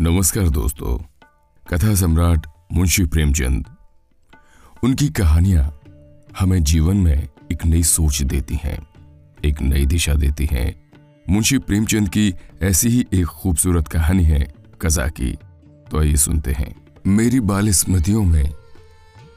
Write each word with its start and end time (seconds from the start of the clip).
नमस्कार 0.00 0.48
दोस्तों, 0.48 0.98
कथा 1.68 1.94
सम्राट 1.94 2.46
मुंशी 2.72 3.04
प्रेमचंद। 3.04 3.66
उनकी 4.84 5.08
कहानियाँ 5.08 5.80
हमें 6.38 6.62
जीवन 6.64 6.96
में 6.96 7.28
एक 7.52 7.64
नई 7.66 7.82
सोच 7.82 8.22
देती 8.22 8.58
हैं, 8.64 8.86
एक 9.44 9.62
नई 9.62 9.86
दिशा 9.86 10.14
देती 10.14 10.48
हैं। 10.52 10.92
मुंशी 11.30 11.58
प्रेमचंद 11.58 12.08
की 12.08 12.34
ऐसी 12.62 12.88
ही 12.88 13.06
एक 13.12 13.26
खूबसूरत 13.26 13.88
कहानी 13.88 14.24
है 14.24 14.54
कजाकी। 14.82 15.32
तो 15.90 16.00
आइए 16.00 16.16
सुनते 16.16 16.52
हैं। 16.52 16.74
मेरी 17.06 17.40
बाल 17.40 17.70
स्मृतियों 17.70 18.22
में 18.24 18.52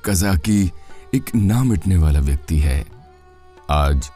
कजाकी 0.05 0.71
एक 1.15 1.35
ना 1.35 1.63
मिटने 1.63 1.97
वाला 1.97 2.19
व्यक्ति 2.19 2.59
है। 2.59 2.85
आज 3.69 4.09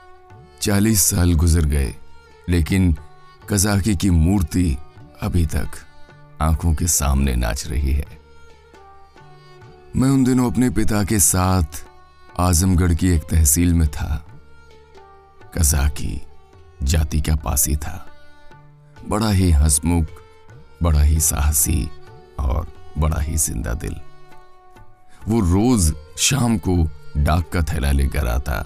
चालीस 0.61 1.03
साल 1.03 1.33
गुजर 1.33 1.65
गए, 1.65 1.95
लेकिन 2.49 2.95
कजाकी 3.49 3.95
की 3.95 4.09
मूर्ति 4.09 4.77
अभी 5.21 5.45
तक 5.45 5.67
आँखों 6.41 6.73
के 6.73 6.87
सामने 6.87 7.35
नाच 7.35 7.67
रही 7.67 7.91
है। 7.91 8.07
मैं 9.95 10.09
उन 10.09 10.23
दिनों 10.23 10.51
अपने 10.51 10.69
पिता 10.69 11.03
के 11.03 11.19
साथ 11.19 11.83
आजमगढ़ 12.39 12.93
की 12.93 13.09
एक 13.09 13.23
तहसील 13.23 13.73
में 13.73 13.87
था। 13.87 14.25
कजाकी 15.55 16.21
जाति 16.83 17.21
का 17.21 17.35
पासी 17.35 17.75
था। 17.75 18.05
बड़ा 19.09 19.29
ही 19.29 19.51
हंसमुख, 19.51 20.05
बड़ा 20.83 21.01
ही 21.01 21.19
साहसी 21.19 21.89
और 22.39 22.67
बड़ा 22.97 23.21
ही 23.21 23.35
ज़िंदा 23.35 23.73
दिल। 23.73 23.95
वो 25.27 25.39
रोज 25.39 25.93
शाम 26.17 26.57
को 26.57 26.75
डाक 27.17 27.49
का 27.49 27.61
थैला 27.61 27.91
लेकर 27.91 28.27
आता, 28.27 28.65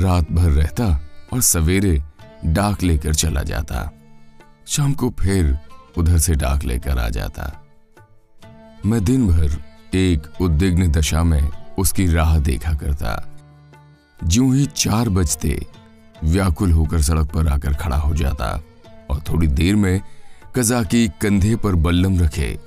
रात 0.00 0.30
भर 0.32 0.50
रहता 0.50 0.86
और 1.32 1.40
सवेरे 1.40 2.02
डाक 2.44 2.82
लेकर 2.82 3.14
चला 3.14 3.42
जाता। 3.42 3.90
शाम 4.66 4.94
को 4.94 5.10
फिर 5.10 5.58
उधर 5.98 6.18
से 6.18 6.34
डाक 6.34 6.64
लेकर 6.64 6.98
आ 6.98 7.08
जाता। 7.08 7.50
मैं 8.86 9.04
दिन 9.04 9.26
भर 9.28 9.62
एक 9.94 10.40
उद्विग्न 10.40 10.90
दशा 10.92 11.22
में 11.22 11.50
उसकी 11.78 12.06
राह 12.06 12.38
देखा 12.38 12.72
करता। 12.72 13.28
ज्यों 14.26 14.54
ही 14.54 14.66
चार 14.66 15.08
बजते, 15.08 15.66
व्याकुल 16.24 16.72
होकर 16.72 17.02
सड़क 17.02 17.30
पर 17.30 17.48
आकर 17.48 17.74
खड़ा 17.74 17.96
हो 17.96 18.14
जाता 18.14 18.62
और 19.10 19.20
थोड़ी 19.20 19.46
देर 19.46 19.76
में 19.76 20.00
कजा 20.56 20.82
की 20.82 21.08
कंधे 21.08 21.56
पर 21.56 21.74
बल्लम 21.74 22.20
रखे 22.20 22.58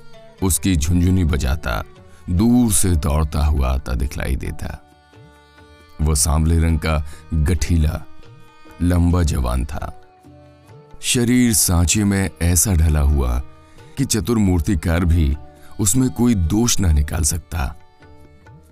उसकी 0.42 0.76
झुंझुनी 0.76 1.24
बजाता, 1.24 1.84
दूर 2.30 2.72
से 2.72 2.90
दौड़ता 2.96 3.44
हुआ 3.44 3.74
आता 3.74 3.94
दिखलाई 3.94 4.36
देता। 4.36 4.82
वो 6.02 6.14
सांवले 6.14 6.58
रंग 6.58 6.78
का 6.78 7.06
गठीला, 7.34 8.02
लंबा 8.82 9.22
जवान 9.22 9.64
था। 9.64 10.05
शरीर 11.04 11.52
सांचे 11.54 12.04
में 12.04 12.30
ऐसा 12.42 12.74
ढला 12.74 13.00
हुआ 13.00 13.38
कि 13.98 14.04
चतुर 14.04 14.38
मूर्तिकार 14.38 15.04
भी 15.04 15.34
उसमें 15.80 16.08
कोई 16.10 16.34
दोष 16.34 16.78
ना 16.80 16.92
निकाल 16.92 17.22
सकता। 17.22 17.74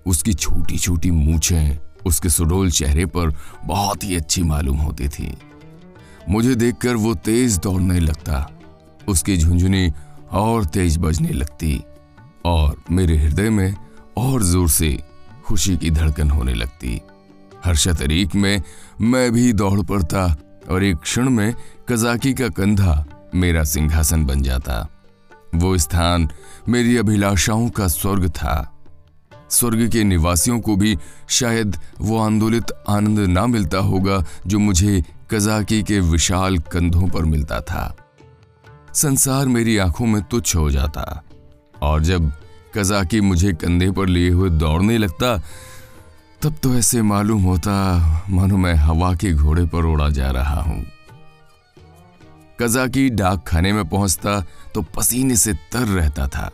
उसकी 0.07 0.33
छोटी 0.33 0.77
छोटी 0.77 1.11
मूछें 1.11 1.77
उसके 2.05 2.29
सुडोल 2.29 2.71
चेहरे 2.71 3.05
पर 3.05 3.33
बहुत 3.65 4.03
ही 4.03 4.15
अच्छी 4.15 4.43
मालूम 4.43 4.77
होती 4.77 5.07
थी। 5.07 5.37
मुझे 6.29 6.55
देखकर 6.55 6.95
वो 6.95 7.13
तेज 7.15 7.57
दौड़ने 7.57 7.99
लगता, 7.99 8.47
उसकी 9.07 9.37
झुंझुनी 9.37 9.91
और 10.31 10.65
तेज 10.65 10.97
बजने 10.97 11.29
लगती 11.29 11.79
और 12.45 12.83
मेरे 12.91 13.17
हृदय 13.17 13.49
में 13.49 13.75
और 14.17 14.43
ज़ोर 14.43 14.69
से 14.69 14.97
खुशी 15.45 15.77
की 15.77 15.89
धड़कन 15.91 16.29
होने 16.29 16.53
लगती। 16.53 16.99
हर्षा 17.65 17.93
तरीक 17.93 18.35
में 18.35 18.61
मैं 19.01 19.31
भी 19.31 19.51
दौड़ 19.53 19.81
पड़ता 19.81 20.27
और 20.69 20.83
एक 20.83 20.97
क्षण 20.97 21.29
में 21.29 21.55
कजाकी 21.89 22.33
का 22.33 22.49
कंधा 22.49 23.05
मेरा 23.35 23.63
सिंहासन 23.63 24.25
बन 24.25 24.41
जाता। 24.41 24.89
वो 25.55 25.77
स्थान 25.77 26.29
मेरी 26.69 26.97
अभिलाषाओं 26.97 27.69
का 27.69 27.87
स्वर्ग 27.87 28.29
था। 28.29 28.71
स्वर्ग 29.49 29.91
के 29.91 30.03
निवासियों 30.03 30.59
को 30.59 30.75
भी 30.75 30.97
शायद 31.29 31.77
वो 32.01 32.19
आंदोलित 32.19 32.65
आनंद 32.89 33.19
ना 33.19 33.45
मिलता 33.45 33.77
होगा 33.77 34.25
जो 34.47 34.59
मुझे 34.59 35.03
कजाकी 35.31 35.83
के 35.83 35.99
विशाल 35.99 36.57
कंधों 36.57 37.07
पर 37.07 37.25
मिलता 37.25 37.61
था। 37.61 37.97
संसार 38.93 39.45
मेरी 39.45 39.77
आँखों 39.77 40.05
में 40.05 40.21
तुच्छ 40.21 40.55
हो 40.55 40.71
जाता। 40.71 41.23
और 41.81 42.03
जब 42.03 42.31
कजाकी 42.75 43.21
मुझे 43.21 43.53
कंधे 43.53 43.91
पर 43.91 44.07
लिए 44.07 44.29
हुए 44.29 44.49
दौड़ने 44.49 44.97
लगता 44.97 45.41
तब 46.45 46.55
तो 46.63 46.73
ऐसे 46.75 47.01
मालूम 47.01 47.43
होता, 47.43 48.25
मानो 48.29 48.57
मैं 48.57 48.73
हवा 48.75 49.13
के 49.13 49.31
घोड़े 49.33 49.65
पर 49.65 49.85
उड़ा 49.85 50.09
जा 50.09 50.29
रहा 50.31 50.61
हूँ। 50.61 50.85
कजाकी 52.59 53.09
डाक 53.11 53.43
खाने 53.47 53.71
में 53.73 53.87
पहुँचता 53.89 54.39
तो 54.73 54.81
पसीने 54.95 55.35
से 55.35 55.53
तर 55.71 55.87
रहता 55.87 56.27
था, 56.27 56.51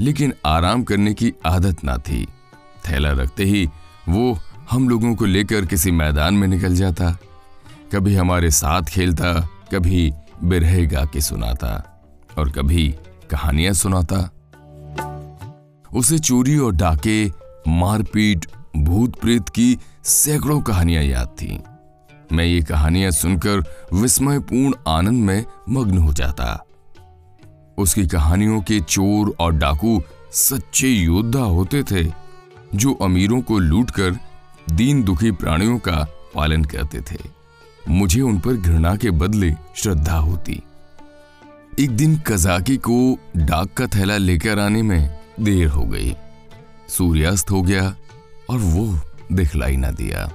लेकिन 0.00 0.34
आराम 0.46 0.82
करने 0.82 1.14
की 1.14 1.32
आदत 1.46 1.82
ना 1.84 1.96
थी। 1.98 2.24
थैला 2.84 3.12
रखते 3.12 3.44
ही 3.44 3.66
वो 4.08 4.38
हम 4.70 4.88
लोगों 4.88 5.14
को 5.14 5.24
लेकर 5.24 5.66
किसी 5.66 5.90
मैदान 5.92 6.34
में 6.34 6.48
निकल 6.48 6.76
जाता। 6.76 7.10
कभी 7.92 8.14
हमारे 8.14 8.50
साथ 8.52 8.82
खेलता, 8.84 9.34
कभी 9.72 10.12
बिरहे 10.44 10.86
गा 10.86 11.04
के 11.04 11.20
सुनाता, 11.20 11.74
और 12.38 12.52
कभी 12.52 12.88
कहानियाँ 13.30 13.74
सुनाता। 13.74 14.28
उसे 15.90 16.18
चोरी 16.20 16.58
और 16.58 16.74
डाके, 16.76 17.24
मारपीट 17.68 18.46
भूत 18.76 19.16
प्रेत 19.20 19.48
की 19.48 19.78
सैकड़ों 20.04 20.60
कहानियाँ 20.60 21.02
याद 21.02 21.26
थीं। 21.26 21.58
मैं 22.32 22.44
ये 22.44 22.62
कहानियाँ 22.62 23.10
सुनकर 23.10 23.64
विस्मयपूर्ण 23.92 24.74
आनंद 24.88 25.24
में 25.24 25.44
मग्न 25.68 25.98
हो 25.98 26.12
जाता। 26.12 26.64
उसकी 27.78 28.06
कहानियों 28.06 28.60
के 28.60 28.80
चोर 28.80 29.34
और 29.40 29.52
डाकू 29.52 30.02
सच्चे 30.32 30.88
योद्धा 30.88 31.40
होते 31.40 31.82
थे, 31.82 32.12
जो 32.74 32.94
अमीरों 32.94 33.40
को 33.40 33.58
लूटकर 33.58 34.18
दीन 34.70 35.02
दुखी 35.02 35.30
प्राणियों 35.30 35.78
का 35.78 36.06
पालन 36.34 36.64
करते 36.64 37.00
थे। 37.00 37.18
मुझे 37.88 38.20
उन 38.20 38.38
पर 38.38 38.52
घृणा 38.52 38.96
के 38.96 39.10
बदले 39.10 39.54
श्रद्धा 39.76 40.16
होती। 40.16 40.62
एक 41.80 41.90
दिन 41.90 42.18
कजाकी 42.18 42.76
को 42.76 43.18
डाक 43.36 43.72
का 43.72 43.86
थैला 43.86 44.16
लेकर 44.16 44.58
आने 44.58 44.82
में 44.82 45.18
देर 45.40 45.68
हो 45.68 45.84
गई। 45.84 46.16
सूर्यास्त 46.88 47.50
हो 47.50 47.62
गया 47.62 47.96
और 48.50 48.58
वो 48.58 49.00
दिखलाई 49.32 49.76
ना 49.76 49.90
दिया। 49.90 50.30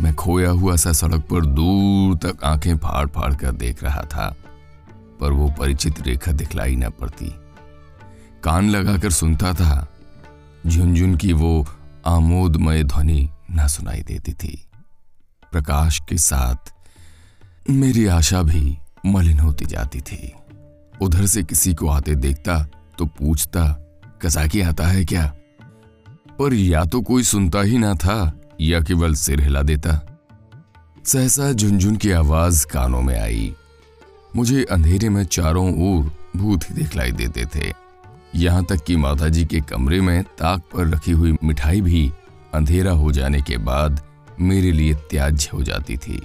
मैं 0.00 0.14
खोया 0.14 0.50
हुआ 0.50 0.76
सा 0.76 0.92
सड़क 0.92 1.20
पर 1.20 1.46
दूर 1.46 2.16
तक 2.16 2.44
आँखें 2.44 2.76
फाड़ 2.76 3.06
फाड़ 3.06 3.34
कर 3.34 3.52
देख 3.52 3.82
रहा 3.84 4.02
था, 4.02 4.34
पर 5.20 5.32
वो 5.32 5.50
परिचित 5.58 6.00
रेखा 6.00 6.32
दिखलाई 6.32 6.76
ना 6.76 6.88
पड़ती। 6.90 7.32
कान 8.42 8.68
लगाकर 8.70 9.10
सुनता 9.10 9.52
था 9.52 9.88
झुंझुन 10.66 11.16
की 11.16 11.32
वो 11.32 11.66
आमोदमय 12.06 12.82
ध्वनि 12.84 13.28
ना 13.50 13.66
सुनाई 13.66 14.02
देती 14.02 14.32
थी। 14.32 14.66
प्रकाश 15.52 16.00
के 16.08 16.18
साथ 16.18 16.72
मेरी 17.70 18.06
आशा 18.06 18.42
भी 18.42 18.78
मलिन 19.06 19.38
होती 19.38 19.64
जाती 19.64 20.00
थी। 20.00 20.32
उधर 21.02 21.26
से 21.26 21.42
किसी 21.42 21.74
को 21.74 21.88
आते 21.88 22.14
देखता 22.14 22.58
तो 22.98 23.06
पूछता 23.06 23.64
कसाकी 24.22 24.60
आता 24.60 24.86
है 24.86 25.04
क्या? 25.04 25.32
पर 26.38 26.54
या 26.54 26.84
तो 26.84 27.00
कोई 27.00 27.22
सुनता 27.22 27.62
ही 27.62 27.78
ना 27.78 27.94
था, 27.94 28.40
या 28.60 28.80
केवल 28.80 29.14
सिर 29.14 29.40
हिला 29.40 29.62
देता। 29.62 30.00
सहसा 31.04 31.52
झुंझुन 31.52 31.96
की 31.96 32.10
आवाज़ 32.10 32.66
कानों 32.66 33.02
में 33.02 33.20
आई। 33.20 33.54
मुझे 34.36 34.64
अंधेरे 34.64 35.08
में 35.08 35.24
चारों 35.24 35.68
ओर 35.88 36.12
भूत 36.36 36.70
ही 36.70 36.74
दिखलाई 36.74 37.12
देते 37.12 37.46
थे। 37.54 37.72
यहाँ 38.34 38.64
तक 38.64 38.84
कि 38.84 38.96
माताजी 38.96 39.44
के 39.44 39.60
कमरे 39.60 40.00
में 40.00 40.22
ताक 40.22 40.60
पर 40.60 40.88
रखी 40.88 41.12
हुई 41.12 41.36
मिठाई 41.44 41.80
भी 41.80 42.12
अंधेरा 42.54 42.92
हो 42.92 43.12
जाने 43.12 43.42
के 43.42 43.56
बाद 43.56 44.00
मेरे 44.40 44.72
लिए 44.72 44.94
त्याज्य 44.94 45.50
हो 45.54 45.62
जाती 45.62 45.96
थी। 45.96 46.22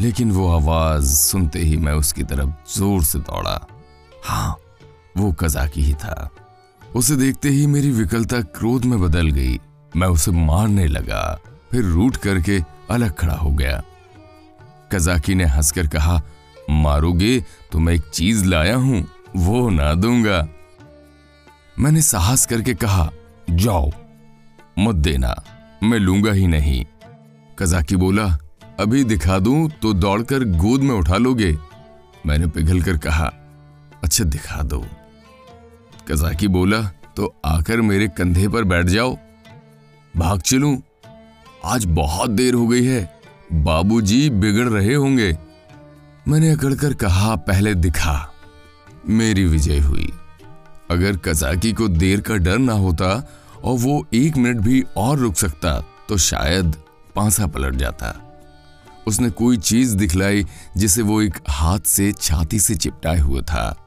लेकिन 0.00 0.30
वो 0.32 0.48
आवाज़ 0.52 1.16
सुनते 1.16 1.58
ही 1.58 1.76
मैं 1.76 1.92
उसकी 1.92 2.22
तरफ़ 2.22 2.78
ज़ोर 2.78 3.04
से 3.04 3.18
दौड़ा। 3.18 3.66
हाँ 4.24 4.56
वो 5.16 5.32
कजाकी 5.32 5.82
ही 5.82 5.94
था। 5.94 6.30
उसे 6.96 7.16
देखते 7.16 7.48
ही 7.48 7.66
मेरी 7.66 7.90
विकलता 7.90 8.40
क्रोध 8.40 8.84
में 8.84 9.00
बदल 9.00 9.28
गई। 9.28 9.58
मैं 9.96 10.06
उसे 10.06 10.30
मारने 10.30 10.86
लगा, 10.86 11.38
फिर 11.70 11.84
रूट 11.84 12.16
करके 12.16 12.60
अलग 12.90 13.14
खड़ा 13.14 13.34
हो 13.34 13.50
गया। 13.50 13.82
कजाकी 14.92 15.34
ने 15.34 15.44
हंसकर 15.44 15.86
कहा, 15.86 16.20
मारोगे 16.70 17.44
तो 17.72 17.78
मैं 17.78 17.94
एक 17.94 18.08
चीज़ 18.08 18.44
लाया 18.44 18.76
हूँ, 18.76 19.06
वो 19.36 19.68
ना 19.70 19.92
दूँगा। 19.94 20.48
मैंने 21.78 22.02
साहस 22.02 22.46
करके 22.46 22.74
कहा, 22.74 23.10
जाओ, 23.50 23.90
मत 24.78 24.94
देना, 24.94 25.34
मैं 25.82 25.98
लूँगा 25.98 26.32
ही 26.32 26.46
नहीं। 26.46 26.84
कजाकी 27.58 27.96
बोला, 27.96 28.26
अभी 28.80 29.04
दिखा 29.04 29.38
दूँ 29.38 29.68
तो 29.82 29.92
दौड़कर 29.92 30.44
गोद 30.58 30.80
में 30.80 30.94
उठा 30.94 31.16
लोगे। 31.16 31.56
मैंने 32.26 32.46
पिघल 32.46 32.82
कर 32.82 32.98
कहा 32.98 33.32
अच्छा 34.04 34.24
दिखा 34.24 34.62
दो। 34.62 34.84
कजाकी 36.10 36.48
बोला 36.48 36.82
तो 37.16 37.40
आकर 37.44 37.80
मेरे 37.80 38.08
कंधे 38.08 38.48
पर 38.48 38.64
बैठ 38.64 38.86
जाओ। 38.86 39.18
भाग 40.16 40.40
चलूँ। 40.40 40.82
आज 41.64 41.84
बहुत 41.84 42.30
देर 42.30 42.54
हो 42.54 42.68
गई 42.68 42.84
है। 42.84 43.20
बाबूजी 43.52 44.30
बिगड़ 44.30 44.68
रहे 44.68 44.94
होंगे। 44.94 45.38
मैंने 46.28 46.50
अकड़कर 46.50 46.94
कहा, 46.94 47.36
पहले 47.36 47.74
दिखा। 47.74 48.32
मेरी 49.08 49.44
विजय 49.44 49.78
हुई। 49.78 50.12
अगर 50.90 51.16
कजाकी 51.16 51.72
को 51.72 51.88
देर 51.88 52.20
का 52.20 52.36
डर 52.36 52.58
ना 52.58 52.72
होता 52.72 53.28
और 53.64 53.78
वो 53.78 54.06
एक 54.14 54.36
मिनट 54.36 54.56
भी 54.56 54.84
और 54.96 55.18
रुक 55.18 55.34
सकता 55.34 55.84
तो 56.08 56.16
शायद 56.16 56.76
पांसा 57.16 57.46
पलट 57.46 57.74
जाता। 57.74 58.14
उसने 59.06 59.30
कोई 59.30 59.56
चीज़ 59.56 59.96
दिखलाई 59.96 60.46
जिसे 60.76 61.02
वो 61.02 61.22
एक 61.22 61.34
हाथ 61.48 61.80
से 61.80 62.12
छाती 62.12 62.58
से 62.58 62.74
चिपटाए 62.74 63.18
हुए 63.18 63.42
था। 63.42 63.84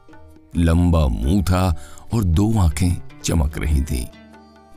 लंबा 0.56 1.06
मुँह 1.06 1.42
था 1.42 1.76
और 2.14 2.24
दो 2.24 2.58
आँखें 2.58 3.02
चमक 3.24 3.58
रही 3.58 3.82
थी। 3.82 4.08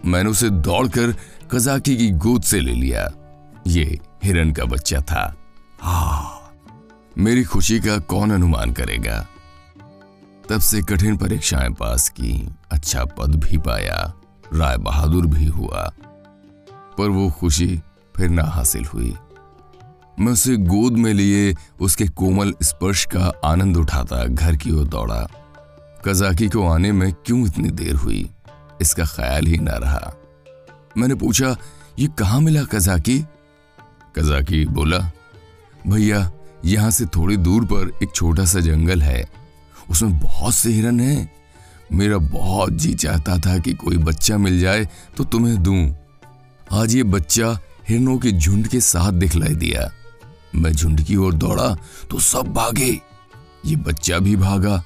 मैंने 0.06 0.30
उसे 0.30 0.50
दौड़कर 0.50 1.16
कजाकी 1.52 1.98
की 1.98 2.12
गोद 2.12 2.44
से 2.44 2.60
ले 2.60 2.74
लिया। 2.74 3.12
ये 3.68 4.00
हिरन 4.24 4.52
का 4.52 4.66
बच्चा 4.66 5.00
था। 5.02 5.36
हा, 5.82 6.40
मेरी 7.18 7.44
खुशी 7.44 7.80
का 7.80 7.98
कौन 7.98 8.32
अनुमान 8.32 8.72
करेगा? 8.72 9.28
तब 10.50 10.60
से 10.60 10.82
कठिन 10.82 11.18
परीक्षाएँ 11.18 11.70
पास 11.70 12.10
की 12.10 12.50
अच्छा 12.72 13.06
पद 13.06 13.36
भी 13.36 13.58
पाया, 13.58 14.14
राय 14.54 14.78
बहादुर 14.78 15.26
भी 15.26 15.46
हुआ। 15.46 15.92
पर 16.72 17.10
वो 17.10 17.32
खुशी 17.32 17.82
फिर 18.16 18.30
ना 18.30 18.44
हासिल 18.44 18.86
हुई। 18.86 19.16
मैं 20.20 20.34
उसे 20.34 20.58
गोद 20.58 20.94
में 20.94 21.14
लिए 21.14 21.56
उसके 21.80 22.08
कोमल 22.08 22.54
स्पर्श 22.64 23.06
का 23.06 23.34
आनंद 23.46 23.78
उठाता, 23.78 24.26
घर 24.26 24.56
की 24.56 24.72
ओर 24.72 24.88
दौड़ा। 24.88 25.28
कजाकी 26.08 26.50
को 26.50 26.68
आने 26.68 26.92
में 26.92 27.14
क्यों 27.14 27.48
इतनी 27.48 27.70
देर 27.70 27.96
हुई? 27.96 28.30
इसका 28.82 29.06
ख्याल 29.06 29.46
ही 29.46 29.58
ना 29.58 29.72
रहा। 29.72 30.14
मैंने 30.98 31.16
पूछा, 31.16 31.58
ये 32.00 32.08
कहाँ 32.08 32.42
मिला 32.42 32.64
कजाकी? 32.64 33.20
कजाकी 34.16 34.66
बोला, 34.66 35.12
भैया, 35.88 36.32
यहाँ 36.66 36.92
से 36.92 37.06
थोड़ी 37.06 37.38
दूर 37.38 37.66
पर 37.66 38.00
एक 38.04 38.12
छोटा 38.16 38.46
सा 38.46 38.60
जंगल 38.60 39.02
है। 39.02 39.30
उसमें 39.90 40.20
बहुत 40.20 40.54
से 40.54 40.70
हिरन 40.70 41.00
हैं। 41.00 41.32
मेरा 41.94 42.18
बहुत 42.18 42.74
जी 42.74 42.94
चाहता 42.94 43.38
था 43.38 43.58
कि 43.58 43.74
कोई 43.74 43.98
बच्चा 43.98 44.38
मिल 44.38 44.60
जाए 44.60 44.90
तो 45.18 45.24
तुम्हें 45.24 45.64
दूँ। 45.64 45.96
आज 46.72 46.96
ये 46.96 47.04
बच्चा 47.04 47.60
हिरनों 47.90 48.18
के 48.18 48.32
झुंड 48.32 48.68
के 48.68 48.80
साथ 48.80 49.12
दिखलाई 49.12 49.56
दिया। 49.56 49.92
मैं 50.56 50.72
झुंड 50.72 51.02
की 51.02 51.16
ओर 51.16 51.34
दौड़ा 51.34 51.78
तो 52.10 52.20
सब 52.20 52.54
भागे। 52.54 53.02
ये 53.66 53.76
बच्चा 53.76 54.20
भी 54.20 54.36
भागा। 54.36 54.84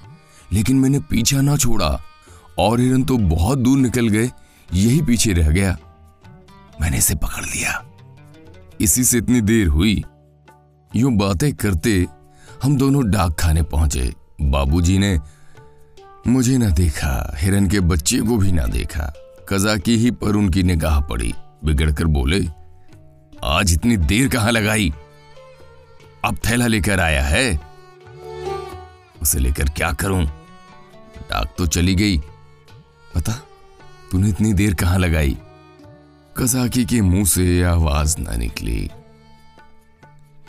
लेकिन 0.54 0.80
मैंने 0.80 1.00
पीछा 1.00 1.42
ना 1.42 1.57
छोड़ा 1.57 2.01
और 2.60 2.80
हिरन 2.80 3.04
तो 3.04 3.18
बहुत 3.18 3.60
दूर 3.60 3.78
निकल 3.78 4.07
गए, 4.07 4.31
यही 4.74 5.01
पीछे 5.01 5.34
रह 5.34 5.50
गया। 5.50 5.78
मैंने 6.81 6.98
इसे 6.98 7.16
पकड़ 7.16 7.46
लिया। 7.46 7.84
इसी 8.81 9.04
से 9.04 9.18
इतनी 9.18 9.42
देर 9.42 9.68
हुई। 9.68 10.04
यूँ 10.96 11.12
बातें 11.13 11.54
करते 11.56 12.07
हम 12.63 12.78
दोनों 12.78 13.10
डाक 13.12 13.40
खाने 13.40 13.62
पहुँचे। 13.63 14.13
बाबूजी 14.42 14.98
ने 14.98 15.19
मुझे 16.28 16.57
ना 16.57 16.69
देखा, 16.69 17.34
हिरन 17.38 17.68
के 17.68 17.80
बच्चे 17.80 18.19
को 18.19 18.38
भी 18.38 18.51
ना 18.51 18.63
देखा। 18.63 19.13
कजाकी 19.50 19.98
ही 19.98 20.12
पर 20.12 20.36
उनकी 20.36 20.63
निगाह 20.63 21.00
पड़ी। 21.01 21.34
बिगड़कर 21.66 22.06
बोले, 22.06 22.42
आज 23.44 23.74
इतनी 23.74 23.98
देर 23.98 24.28
कहाँ 24.28 24.51
लगाई? 24.51 24.94
अब 26.25 26.38
थैला 26.48 26.68
लेकर 26.68 27.00
आया 27.00 27.24
है? 27.24 27.60
उसे 29.22 29.40
लेकर 29.40 29.69
क्या 29.69 29.92
करूँ? 29.92 30.25
डाक 31.21 31.56
तो 31.57 31.68
चली 31.68 31.95
गई। 31.95 32.18
पता, 33.16 33.31
तूने 34.12 34.30
इतनी 34.30 34.54
देर 34.54 34.74
कहाँ 34.74 35.00
लगाई? 35.00 35.38
कजाकी 36.38 36.86
के 36.86 37.01
मुँह 37.01 37.25
से 37.25 37.63
आवाज़ 37.63 38.18
ना 38.19 38.36
निकली। 38.36 38.89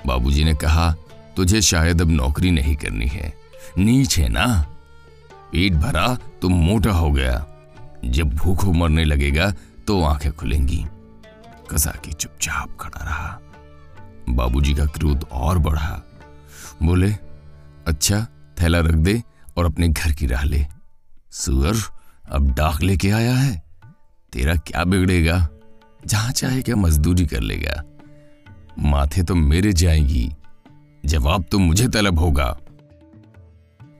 बाबूजी 0.06 0.44
ने 0.44 0.54
कहा, 0.54 0.94
तुझे 1.36 1.60
शायद 1.60 2.00
अब 2.00 2.10
नौकरी 2.10 2.50
नहीं 2.50 2.76
करनी 2.76 3.06
है। 3.06 3.34
नीच 3.78 4.18
है 4.18 4.28
ना? 4.28 4.66
पेट 5.52 5.72
भरा 5.72 6.18
तो 6.42 6.48
मोटा 6.48 6.92
हो 6.92 7.10
गया। 7.10 7.46
जब 8.04 8.34
भूख 8.34 8.64
मरने 8.64 9.04
लगेगा 9.04 9.52
तो 9.86 10.02
आँखें 10.02 10.32
खुलेंगी। 10.32 10.86
कजाकी 11.70 12.12
चुपचाप 12.12 12.78
खड़ा 12.80 13.04
रहा। 13.04 13.40
बाबूजी 14.28 14.74
का 14.74 14.86
क्रोध 14.86 15.26
और 15.32 15.58
बढ़ा। 15.58 16.02
बोले 16.82 17.12
अच्छा 17.86 18.26
थैला 18.60 18.80
रख 18.80 18.94
दे 18.94 19.22
और 19.56 19.64
अपने 19.64 19.88
घर 19.88 20.12
की 20.12 20.26
राह 20.26 20.44
ले। 20.44 20.66
सुअर, 21.30 21.76
अब 22.30 22.54
डाक 22.54 22.82
लेके 22.82 23.10
आया 23.10 23.34
है। 23.34 23.62
तेरा 24.32 24.54
क्या 24.54 24.84
बिगड़ेगा? 24.84 25.48
जहाँ 26.06 26.32
चाहे 26.32 26.62
क्या 26.62 26.76
मजदूरी 26.76 27.26
कर 27.26 27.40
लेगा। 27.40 27.84
माथे 28.78 29.22
तो 29.22 29.34
मेरे 29.34 29.72
जाएँगी। 29.72 30.32
जवाब 31.06 31.44
तो 31.52 31.58
मुझे 31.58 31.88
तलब 31.88 32.18
होगा। 32.18 32.58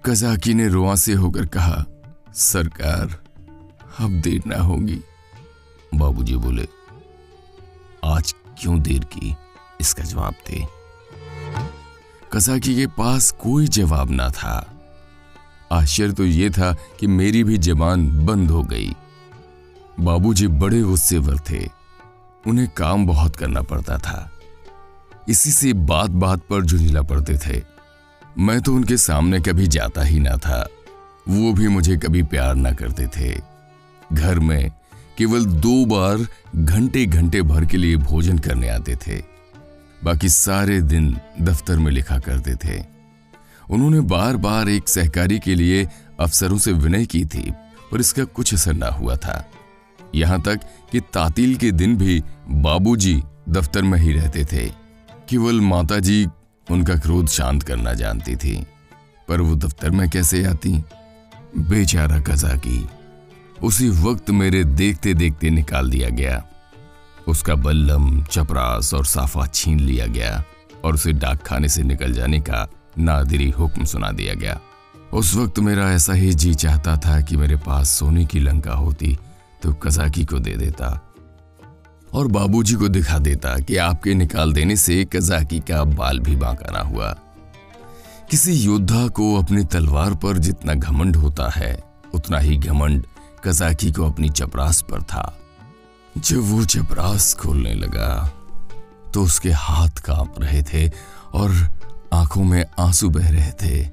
कजाकी 0.07 0.55
ने 0.55 0.69
रुआ 0.69 0.95
से 0.95 1.13
होकर 1.13 1.47
कहा, 1.47 1.85
सरकार, 2.35 3.07
अब 4.01 4.11
देर 4.11 4.43
ना 4.47 4.57
होगी। 4.57 5.01
बाबूजी 5.95 6.37
बोले, 6.37 6.69
आज 8.05 8.35
क्यों 8.61 8.81
देर 8.81 9.05
की? 9.05 9.37
इसका 9.81 10.05
जवाब 10.05 10.35
दे। 10.51 10.67
कसाकी 12.33 12.77
के 12.77 12.87
पास 12.87 13.31
कोई 13.31 13.67
जवाब 13.67 14.11
ना 14.11 14.31
था। 14.31 14.80
आश्चर्य 15.73 16.13
तो 16.13 16.25
यह 16.25 16.51
था 16.51 16.77
कि 17.01 17.07
मेरी 17.07 17.45
भी 17.45 17.59
जबान 17.59 18.27
बंद 18.27 18.51
हो 18.51 18.63
गई। 18.63 18.95
बाबूजी 20.01 20.47
बड़े 20.47 20.83
गुस्सेवर 20.83 21.39
थे। 21.51 21.69
उन्हें 22.47 22.69
काम 22.69 23.07
बहुत 23.07 23.37
करना 23.37 23.63
पड़ता 23.63 23.99
था। 23.99 24.31
इसी 25.29 25.51
से 25.51 25.73
बात 25.73 26.11
बात 26.11 26.39
पर 26.39 26.65
झुंझला 26.65 27.03
पड़ते 27.03 27.39
थे। 27.47 27.63
मैं 28.39 28.61
तो 28.61 28.75
उनके 28.75 28.97
सामने 28.97 29.41
कभी 29.41 29.67
जाता 29.67 30.03
ही 30.03 30.21
ना 30.21 30.37
था। 30.37 30.69
वो 31.29 31.53
भी 31.53 31.69
मुझे 31.69 31.97
कभी 31.97 32.23
प्यार 32.23 32.55
ना 32.55 32.73
करते 32.73 33.07
थे। 33.07 33.41
घर 34.13 34.39
में 34.39 34.71
केवल 35.19 35.45
दो 35.45 35.85
बार 35.85 36.27
घंटे 36.57 37.07
घंटे 37.07 37.43
भर 37.43 37.65
के 37.65 37.77
लिए 37.77 37.97
भोजन 37.97 38.39
करने 38.39 38.69
आते 38.69 38.97
थे। 38.97 39.23
बाकी 40.05 40.29
सारे 40.29 40.81
दिन 40.81 41.21
दफ्तर 41.41 41.79
में 41.79 41.93
लिखा 41.93 42.19
करते 42.19 42.55
थे। 42.55 43.00
उन्होंने 43.71 44.01
बार 44.01 44.37
बार 44.37 44.69
एक 44.69 44.89
सहकारी 44.89 45.39
के 45.39 45.55
लिए 45.55 45.87
अफसरों 46.21 46.59
से 46.59 46.73
विनय 46.73 47.07
की 47.07 47.25
थी, 47.25 47.51
पर 47.93 48.01
इसका 48.01 48.25
कुछ 48.25 48.55
असर 48.55 48.75
ना 48.75 48.89
हुआ 48.89 49.17
था। 49.17 49.45
यहाँ 50.15 50.41
तक 50.43 50.61
कि 50.93 51.01
तातील 51.01 51.55
के 51.57 51.71
दिन 51.73 51.97
भी 51.97 52.23
बाबूजी 52.51 53.23
दफ्तर 53.49 53.83
में 53.83 53.99
ही 53.99 54.13
रहते 54.13 54.45
थे। 54.45 54.67
केवल 55.29 55.61
माताजी 55.61 56.27
उनका 56.67 56.95
क्रोध 56.95 57.29
शांत 57.29 57.63
करना 57.63 57.93
जानती 57.95 58.37
थी, 58.37 58.57
पर 59.29 59.41
वो 59.41 59.55
दफ्तर 59.55 59.91
में 59.91 60.09
कैसे 60.11 60.45
आती? 60.45 60.73
बेचारा 61.59 62.19
कजा 62.21 62.55
की 62.57 62.89
उसी 63.63 63.89
वक्त 63.89 64.31
मेरे 64.31 64.65
देखते 64.65 65.15
देखते 65.15 65.51
निकाल 65.51 65.91
दिया 65.91 66.09
गया। 66.09 66.43
उसका 67.29 67.55
बल्लम, 67.55 68.23
चपरास 68.23 68.93
और 68.95 69.05
साफा 69.05 69.47
छीन 69.47 69.81
लिया 69.81 70.07
गया 70.07 70.43
और 70.85 70.95
उसे 70.95 71.13
डाक 71.13 71.43
खाने 71.43 71.69
से 71.69 71.83
निकल 71.83 72.13
जाने 72.13 72.41
का 72.41 72.69
नादिरी 72.99 73.51
हुक्म 73.51 73.85
सुना 73.85 74.11
दिया 74.11 74.35
गया। 74.35 74.59
उस 75.13 75.35
वक्त 75.35 75.59
मेरा 75.59 75.91
ऐसा 75.93 76.13
ही 76.13 76.33
जी 76.35 76.55
चाहता 76.55 76.97
था 76.97 77.21
कि 77.21 77.37
मेरे 77.37 77.57
पास 77.57 77.91
सोने 77.91 78.25
की 78.25 78.41
लंका 78.41 78.73
होती 78.73 79.19
तो 79.63 79.73
कजाकी 79.75 80.25
को 80.25 80.39
दे 80.39 80.55
देता 80.57 80.89
और 82.15 82.27
बाबूजी 82.27 82.75
को 82.75 82.89
दिखा 82.89 83.19
देता 83.19 83.57
कि 83.59 83.77
आपके 83.77 84.15
निकाल 84.15 84.53
देने 84.53 84.77
से 84.77 85.05
कजाकी 85.05 85.61
का 85.61 85.83
बाल 85.85 86.21
भी 86.21 86.37
बांका 86.37 86.71
ना 86.73 86.81
हुआ। 86.81 87.13
किसी 88.31 88.53
योद्धा 88.53 89.07
को 89.09 89.35
अपनी 89.39 89.65
तलवार 89.65 90.15
पर 90.15 90.39
जितना 90.39 90.75
घमंड 90.75 91.17
होता 91.17 91.49
है, 91.51 91.83
उतना 92.15 92.39
ही 92.39 92.57
घमंड 92.57 93.05
कजाकी 93.45 93.93
को 93.93 94.11
अपनी 94.11 94.29
चपरास 94.29 94.81
पर 94.83 95.03
था। 95.03 95.37
जब 96.19 96.41
वो 96.43 96.65
चपरास 96.65 97.35
खोलने 97.35 97.75
लगा 97.75 98.31
तो 99.15 99.23
उसके 99.23 99.51
हाथ 99.51 100.03
काँप 100.05 100.35
रहे 100.39 100.63
थे 100.63 100.89
और 101.33 101.51
आँखों 102.13 102.45
में 102.45 102.65
आँसू 102.79 103.11
बह 103.11 103.31
रहे 103.31 103.51
थे। 103.51 103.89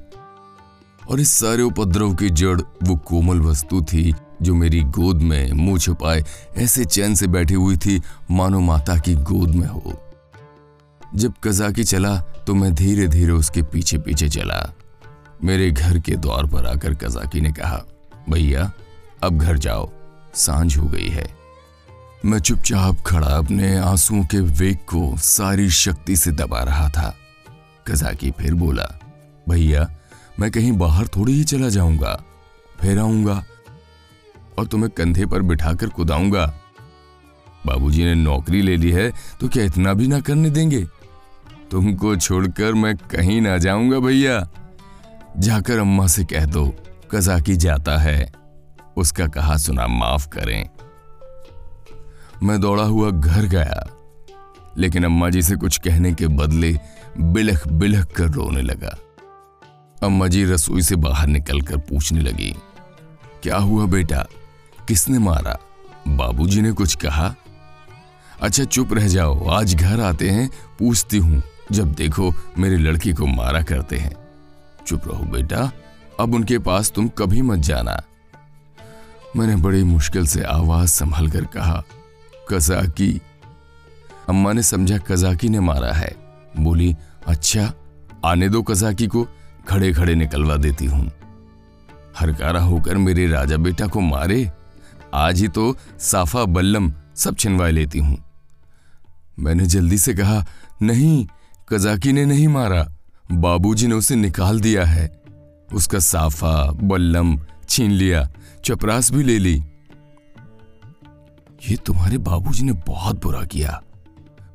और 1.10 1.20
इस 1.20 1.30
सारे 1.30 1.64
उपद्रव 1.64 2.14
की 2.16 2.30
जड़ 2.30 2.62
वो 2.62 2.96
कोमल 2.96 3.40
वस्तु 3.40 3.82
थी 3.82 4.16
जो 4.42 4.56
मेरी 4.56 4.82
गोद 4.84 5.22
में 5.22 5.52
मुँह 5.52 5.80
छुपाए, 5.80 6.24
ऐसे 6.58 6.86
चैन 6.86 7.16
से 7.16 7.28
बैठी 7.28 7.54
हुई 7.54 7.78
थी, 7.78 8.02
मानो 8.32 8.60
माता 8.60 8.98
की 8.98 9.16
गोद 9.16 9.50
में 9.50 9.68
हो। 9.68 9.94
जब 11.16 11.34
कजाकी 11.44 11.84
चला 11.84 12.18
तो 12.18 12.54
मैं 12.54 12.74
धीरे 12.76 13.08
धीरे 13.08 13.32
उसके 13.32 13.62
पीछे 13.62 13.98
पीछे 13.98 14.30
चला। 14.30 14.74
मेरे 15.44 15.72
घर 15.72 16.00
के 16.00 16.16
द्वार 16.16 16.46
पर 16.46 16.66
आकर 16.66 16.94
कजाकी 16.94 17.42
ने 17.42 17.52
कहा, 17.52 17.84
भैया, 18.30 18.72
अब 19.24 19.38
घर 19.38 19.58
जाओ। 19.58 19.90
साँझ 20.34 20.78
हो 20.78 20.88
गई 20.88 21.08
है। 21.08 21.38
मैं 22.26 22.40
चुपचाप 22.40 22.98
खड़ा 23.06 23.28
अपने 23.28 23.78
आंसुओं 23.78 24.24
के 24.24 24.40
वेग 24.40 24.78
को 24.78 25.18
सारी 25.18 25.70
शक्ति 25.70 26.16
से 26.16 26.32
दबा 26.32 26.60
रहा 26.60 26.90
था। 26.90 27.16
कजाकी 27.88 28.32
फिर 28.32 28.53
बोला, 28.53 28.88
भैया, 29.50 29.88
मैं 30.39 30.50
कहीं 30.51 30.72
बाहर 30.72 31.08
थोड़ी 31.08 31.34
ही 31.34 31.44
चला 31.44 31.70
जाऊँगा। 31.70 32.13
फिर 32.79 33.00
आऊँगा 33.00 33.44
और 34.60 34.65
तुम्हें 34.67 34.89
कंधे 34.91 35.25
पर 35.25 35.41
बिठाकर 35.41 35.89
कुदाऊँगा। 35.89 36.46
बाबूजी 37.65 38.03
ने 38.03 38.15
नौकरी 38.15 38.62
ले 38.62 38.75
ली 38.77 38.91
है 38.91 39.12
तो 39.41 39.48
क्या 39.48 39.63
इतना 39.63 39.94
भी 39.94 40.08
ना 40.08 40.20
करने 40.20 40.50
देंगे? 40.50 40.84
तुमको 41.72 42.15
छोड़कर 42.15 42.74
मैं 42.74 42.96
कहीं 42.96 43.39
ना 43.41 43.58
जाऊँगा, 43.58 44.00
भैया। 44.00 44.48
जाकर 45.38 45.79
अम्मा 45.79 46.08
से 46.08 46.24
कह 46.25 46.46
दो 46.46 46.65
कजाकी 47.12 47.56
जाता 47.56 47.98
है। 47.98 48.32
उसका 48.98 49.27
कहा, 49.27 49.58
सुना, 49.58 49.88
माफ़ 49.88 50.27
करें। 50.27 50.70
मैं 52.44 52.60
दौड़ा 52.62 52.84
हुआ 52.84 53.10
घर 53.12 53.46
गया, 53.46 53.88
लेकिन 54.77 55.03
अम्मा 55.03 55.29
जी 55.29 55.41
से 55.41 55.56
कुछ 55.56 55.77
कहने 55.77 56.13
के 56.13 56.27
बदले 56.27 56.74
बिलख 57.20 57.68
बिलख 57.68 58.12
कर 58.12 58.28
रोने 58.28 58.62
लगा। 58.62 58.98
अम्मा 60.04 60.28
जी 60.28 60.44
रसोई 60.46 60.82
से 60.82 60.96
बाहर 60.96 61.28
निकलकर 61.28 61.78
पूछने 61.78 62.22
लगी, 62.22 62.56
क्या 63.44 63.58
हुआ 63.58 63.86
बेटा? 63.86 64.26
किसने 64.88 65.20
मारा? 65.20 65.58
बाबूजी 66.08 66.62
ने 66.62 66.72
कुछ 66.72 66.96
कहा? 66.96 67.34
अच्छा 68.42 68.64
चुप 68.64 68.94
रह 68.94 69.08
जाओ। 69.08 69.48
आज 69.50 69.76
घर 69.76 70.02
आते 70.02 70.30
हैं, 70.30 70.50
पूछती 70.80 71.18
हूँ। 71.18 71.42
जब 71.72 71.94
देखो 71.94 72.34
मेरी 72.58 72.78
लड़की 72.78 73.14
को 73.14 73.26
मारा 73.26 73.62
करते 73.62 73.98
हैं। 73.98 74.14
चुप 74.88 75.08
रहो 75.08 75.24
बेटा, 75.24 75.72
अब 76.20 76.36
उनके 76.36 76.60
पास 76.60 76.92
तुम 76.92 77.08
कभी 77.08 77.42
मत 77.42 77.60
जाना। 77.60 78.02
मैंने 79.36 79.56
बड़ी 79.56 79.84
मुश्किल 79.84 80.28
से 80.28 80.44
आवाज़ 80.44 80.90
संभल 80.90 81.30
कर 81.30 81.46
कहा, 81.46 81.84
कजाकी? 82.50 83.22
अम्मा 84.30 84.54
ने 84.54 84.64
समझा, 84.64 84.98
कजाकी 84.98 85.50
ने 85.50 85.60
मारा 85.60 85.92
है। 85.94 86.16
बोली 86.60 86.96
अच्छा 87.27 87.72
आने 88.25 88.50
दो 88.50 88.62
कजाकी 88.63 89.07
को 89.07 89.27
खड़े 89.67 89.93
खड़े 89.93 90.15
निकलवा 90.15 90.55
देती 90.55 90.86
हूँ। 90.86 91.12
हरकारा 92.17 92.62
होकर 92.62 92.98
मेरे 92.98 93.27
राजा 93.27 93.57
बेटा 93.57 93.88
को 93.88 94.00
मारे, 94.00 94.51
आज 95.13 95.41
ही 95.41 95.48
तो 95.48 95.75
साफा 96.00 96.46
बल्लम 96.46 96.93
सब 97.15 97.36
छिनवा 97.36 97.67
लेती 97.69 98.00
हूँ। 98.00 98.17
मैंने 99.39 99.65
जल्दी 99.65 99.98
से 99.98 100.13
कहा, 100.13 100.46
नहीं 100.81 101.27
कजाकी 101.69 102.13
ने 102.13 102.25
नहीं 102.25 102.48
मारा, 102.48 102.86
बाबूजी 103.31 103.88
ने 103.88 103.96
उसे 103.96 104.15
निकाल 104.15 104.60
दिया 104.62 104.86
है। 104.86 105.07
उसका 105.74 106.00
साफा 106.00 106.72
बल्लम 106.72 107.38
छीन 107.69 107.91
लिया, 107.91 108.27
चपरास 108.65 109.12
भी 109.12 109.24
ले 109.24 109.38
ली। 109.39 109.55
ये 111.69 111.75
तुम्हारे 111.75 112.17
बाबूजी 112.17 112.63
ने 112.63 112.72
बहुत 112.88 113.22
बुरा 113.24 113.43
किया। 113.43 113.81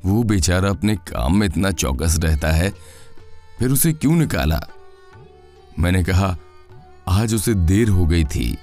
वो 0.05 0.23
बेचारा 0.23 0.71
अपने 0.71 0.97
काम 0.97 1.37
में 1.37 1.47
इतना 1.47 1.71
चौकस 1.71 2.19
रहता 2.19 2.51
है, 2.51 2.73
फिर 3.59 3.71
उसे 3.71 3.93
क्यों 3.93 4.13
निकाला? 4.13 4.61
मैंने 5.79 6.05
कहा, 6.05 6.37
आज 7.09 7.35
उसे 7.35 7.55
देर 7.55 7.89
हो 7.89 8.07
गई 8.07 8.25
थी। 8.25 8.59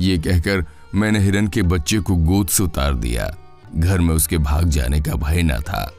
ये 0.00 0.18
कहकर 0.18 0.64
मैंने 0.94 1.18
हिरन 1.18 1.48
के 1.48 1.62
बच्चे 1.62 1.98
को 1.98 2.16
गोद 2.16 2.48
से 2.48 2.62
उतार 2.62 2.94
दिया। 2.94 3.36
घर 3.76 4.00
में 4.00 4.14
उसके 4.14 4.38
भाग 4.38 4.64
जाने 4.64 5.00
का 5.00 5.14
भय 5.14 5.42
न 5.42 5.60
था। 5.60 5.92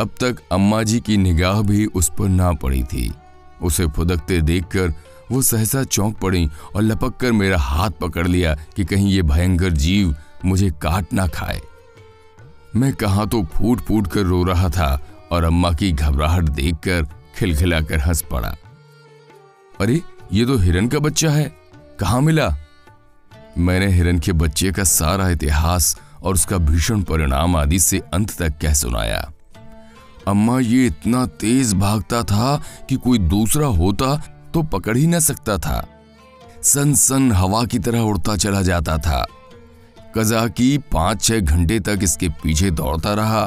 अब 0.00 0.10
तक 0.20 0.36
अम्मा 0.52 0.82
जी 0.82 1.00
की 1.00 1.16
निगाह 1.16 1.60
भी 1.60 1.86
उस 1.86 2.10
पर 2.18 2.28
ना 2.28 2.52
पड़ी 2.52 2.82
थी। 2.84 3.12
उसे 3.62 3.86
फुदकते 3.86 4.40
देखकर 4.40 4.94
वो 5.32 5.42
सहसा 5.42 5.84
चौंक 5.84 6.18
पड़ी 6.18 6.48
और 6.74 6.82
लपक 6.82 7.16
कर 7.16 7.32
मेरा 7.32 7.58
हाथ 7.58 7.90
पकड़ 7.90 8.26
लिया 8.28 8.54
कि 8.76 8.84
कहीं 8.84 9.10
ये 9.10 9.22
भयंकर 9.22 9.70
जीव 9.70 10.16
मुझे 10.44 10.70
काट 10.70 11.12
ना 11.12 11.26
खाए। 11.26 11.60
मैं 12.76 12.92
कहा 12.92 13.24
तो 13.24 13.42
फूट 13.42 13.80
फूट 13.80 14.06
कर 14.06 14.20
रो 14.20 14.44
रहा 14.44 14.68
था 14.68 15.06
और 15.32 15.44
अम्मा 15.44 15.72
की 15.72 15.92
घबराहट 15.92 16.42
देखकर 16.42 17.06
खिलखिलाकर 17.38 17.98
हंस 17.98 18.24
पड़ा। 18.30 18.56
अरे, 19.80 20.00
ये 20.32 20.46
तो 20.46 20.58
हिरन 20.58 20.88
का 20.88 20.98
बच्चा 20.98 21.30
है। 21.30 21.54
कहाँ 22.00 22.20
मिला? 22.20 22.56
मैंने 23.58 23.86
हिरन 23.86 24.18
के 24.18 24.32
बच्चे 24.32 24.72
का 24.72 24.84
सारा 24.84 25.28
इतिहास 25.28 26.00
और 26.22 26.34
उसका 26.34 26.58
भीषण 26.58 27.02
परिणाम 27.02 27.56
आदि 27.56 27.78
से 27.78 28.02
अंत 28.14 28.42
तक 28.42 28.58
कह 28.62 28.72
सुनाया। 28.72 29.32
अम्मा, 30.28 30.60
ये 30.60 30.86
इतना 30.86 31.26
तेज 31.26 31.74
भागता 31.74 32.22
था 32.22 32.62
कि 32.88 32.96
कोई 32.96 33.18
दूसरा 33.18 33.66
होता 33.66 34.16
तो 34.54 34.62
पकड़ 34.62 34.96
ही 34.96 35.06
ना 35.06 35.18
सकता 35.18 35.58
था। 35.58 35.88
सन 36.62 36.94
सन 36.94 37.32
हवा 37.32 37.64
की 37.64 37.78
तरह 37.78 37.98
उड़ता 37.98 38.36
चला 38.36 38.62
जाता 38.62 38.98
था। 38.98 39.26
कजाकी 40.16 40.76
पाँच 40.92 41.22
छह 41.22 41.40
घंटे 41.40 41.78
तक 41.80 42.00
इसके 42.02 42.28
पीछे 42.42 42.70
दौड़ता 42.70 43.14
रहा, 43.14 43.46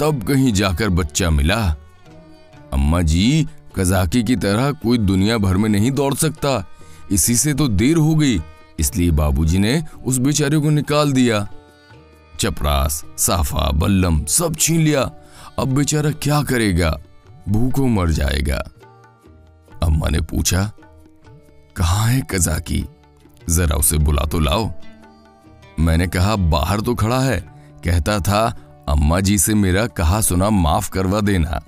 तब 0.00 0.22
कहीं 0.22 0.52
जाकर 0.52 0.88
बच्चा 0.88 1.30
मिला। 1.30 1.62
अम्मा 2.72 3.00
जी, 3.02 3.46
कजाकी 3.76 4.22
की 4.22 4.36
तरह 4.36 4.70
कोई 4.72 4.98
दुनिया 4.98 5.38
भर 5.38 5.56
में 5.56 5.68
नहीं 5.68 5.90
दौड़ 5.90 6.14
सकता। 6.14 6.64
इसी 7.12 7.36
से 7.36 7.54
तो 7.54 7.68
देर 7.68 7.96
हो 7.96 8.14
गई, 8.14 8.40
इसलिए 8.78 9.10
बाबूजी 9.10 9.58
ने 9.58 9.82
उस 10.04 10.18
बेचारे 10.18 10.58
को 10.58 10.70
निकाल 10.70 11.12
दिया। 11.12 11.46
चपरास, 12.40 13.04
साफा, 13.18 13.70
बल्लम 13.70 14.24
सब 14.24 14.56
छीन 14.56 14.80
लिया। 14.80 15.10
अब 15.58 15.68
बेचारा 15.68 16.10
क्या 16.12 16.42
करेगा? 16.42 16.96
भूखों 17.48 17.88
मर 17.88 18.10
जाएगा। 18.10 18.58
अम्मा 19.82 20.08
ने 20.08 20.20
पूछा, 20.20 20.70
कहाँ 21.76 22.06
है 22.08 22.20
कजाकी? 22.30 22.84
जरा 23.50 23.76
उसे 23.76 23.98
बुला 23.98 24.24
तो 24.24 24.38
लाओ। 24.38 24.70
मैंने 25.80 26.06
कहा, 26.06 26.36
बाहर 26.36 26.80
तो 26.80 26.94
खड़ा 26.94 27.20
है। 27.20 27.40
कहता 27.84 28.18
था, 28.18 28.56
अम्मा 28.88 29.20
जी 29.20 29.38
से 29.38 29.54
मेरा 29.54 29.86
कहा 29.86 30.20
सुना, 30.20 30.50
माफ़ 30.50 30.90
करवा 30.90 31.20
देना। 31.20 31.60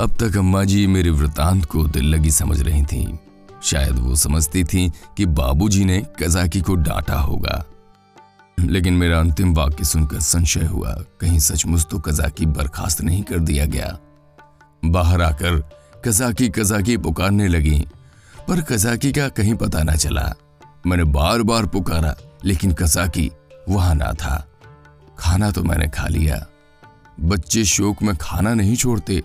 अब 0.00 0.10
तक 0.20 0.36
अम्मा 0.36 0.64
जी 0.64 0.86
मेरे 0.86 1.10
वृतांत 1.10 1.64
को 1.64 1.86
दिल 1.86 2.04
लगी 2.04 2.30
समझ 2.30 2.60
रही 2.60 2.82
थीं। 2.82 3.18
शायद 3.62 3.98
वो 3.98 4.16
समझती 4.16 4.64
थीं 4.64 4.90
कि 5.16 5.26
बाबूजी 5.26 5.84
ने 5.84 6.06
कजाकी 6.22 6.60
को 6.60 6.74
डांटा 6.74 7.20
होगा। 7.20 7.64
लेकिन 8.60 8.94
मेरा 8.94 9.18
अंतिम 9.18 9.54
वाक्य 9.54 9.84
सुनकर 9.84 10.20
संशय 10.20 10.64
हुआ, 10.64 10.92
कहीं 11.20 11.38
सचमुच 11.38 11.86
तो 11.90 11.98
कजाकी 11.98 12.46
बर्खास्त 12.46 13.00
नहीं 13.00 13.22
कर 13.22 13.38
दिया 13.38 13.64
गया। 13.64 13.98
बाहर 14.84 15.22
आकर 15.22 15.70
कजाकी 16.04 16.48
कजाकी 16.48 16.96
पुकारने 16.96 17.48
लगी, 17.48 17.86
पर 18.48 18.60
कजाकी 18.60 19.12
का 19.12 19.28
कहीं 19.28 19.54
पता 19.54 19.82
ना 19.82 19.92
चला। 19.92 20.34
मैंने 20.86 21.04
बार 21.04 21.42
बार 21.42 21.66
पुकारा 21.66 22.16
लेकिन 22.44 22.72
कजाकी 22.72 23.30
वहाँ 23.68 23.94
ना 23.94 24.12
था। 24.12 24.36
खाना 25.18 25.50
तो 25.50 25.62
मैंने 25.62 25.88
खा 25.88 26.06
लिया। 26.08 26.46
बच्चे 27.20 27.64
शोक 27.64 28.02
में 28.02 28.14
खाना 28.16 28.54
नहीं 28.54 28.76
छोड़ते, 28.76 29.22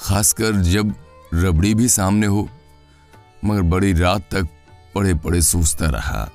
खासकर 0.00 0.56
जब 0.62 0.94
रबड़ी 1.34 1.74
भी 1.74 1.88
सामने 1.88 2.26
हो। 2.26 2.48
मगर 3.44 3.62
बड़ी 3.62 3.92
रात 3.92 4.28
तक 4.30 4.48
पड़े 4.94 5.14
पड़े 5.14 5.42
सोचता 5.42 5.86
रहा। 5.86 6.28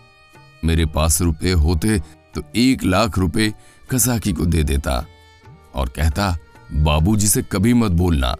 मेरे 0.66 0.86
पास 0.86 1.22
रुपए 1.22 1.52
होते 1.52 2.00
तो 2.36 2.44
एक 2.56 2.84
लाख 2.84 3.18
रुपए 3.18 3.54
कसाकी 3.92 4.34
को 4.34 4.46
दे 4.46 4.64
देता 4.64 5.06
और 5.76 5.90
कहता, 5.90 6.38
बाबूजी 6.74 7.28
से 7.28 7.42
कभी 7.42 7.74
मत 7.74 7.92
बोलना। 7.92 8.36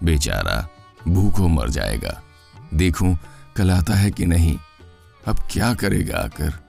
बेचारा 0.00 0.66
भूखों 1.08 1.48
मर 1.48 1.70
जाएगा। 1.70 2.20
देखूँ 2.74 3.16
कल 3.56 3.70
आता 3.70 3.94
है 3.94 4.10
कि 4.10 4.26
नहीं। 4.26 4.56
अब 5.26 5.38
क्या 5.50 5.74
करेगा 5.74 6.18
आकर? 6.18 6.65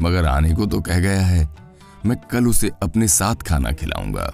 मगर 0.00 0.24
आने 0.24 0.54
को 0.54 0.66
तो 0.66 0.80
कह 0.80 0.98
गया 0.98 1.20
है, 1.20 1.48
मैं 2.06 2.16
कल 2.30 2.46
उसे 2.46 2.70
अपने 2.82 3.08
साथ 3.08 3.34
खाना 3.34 3.72
खिलाऊँगा। 3.72 4.32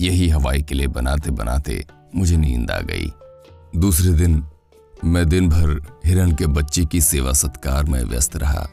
यही 0.00 0.28
हवाई 0.28 0.62
किले 0.62 0.86
बनाते 0.86 1.30
बनाते 1.30 1.84
मुझे 2.14 2.36
नींद 2.36 2.70
आ 2.70 2.80
गई। 2.80 3.12
दूसरे 3.76 4.12
दिन 4.12 4.44
मैं 5.04 5.28
दिन 5.28 5.48
भर 5.48 5.80
हिरण 6.06 6.32
के 6.32 6.46
बच्चे 6.46 6.84
की 6.84 7.00
सेवा 7.00 7.32
सत्कार 7.32 7.84
में 7.84 8.02
व्यस्त 8.02 8.36
रहा। 8.36 8.68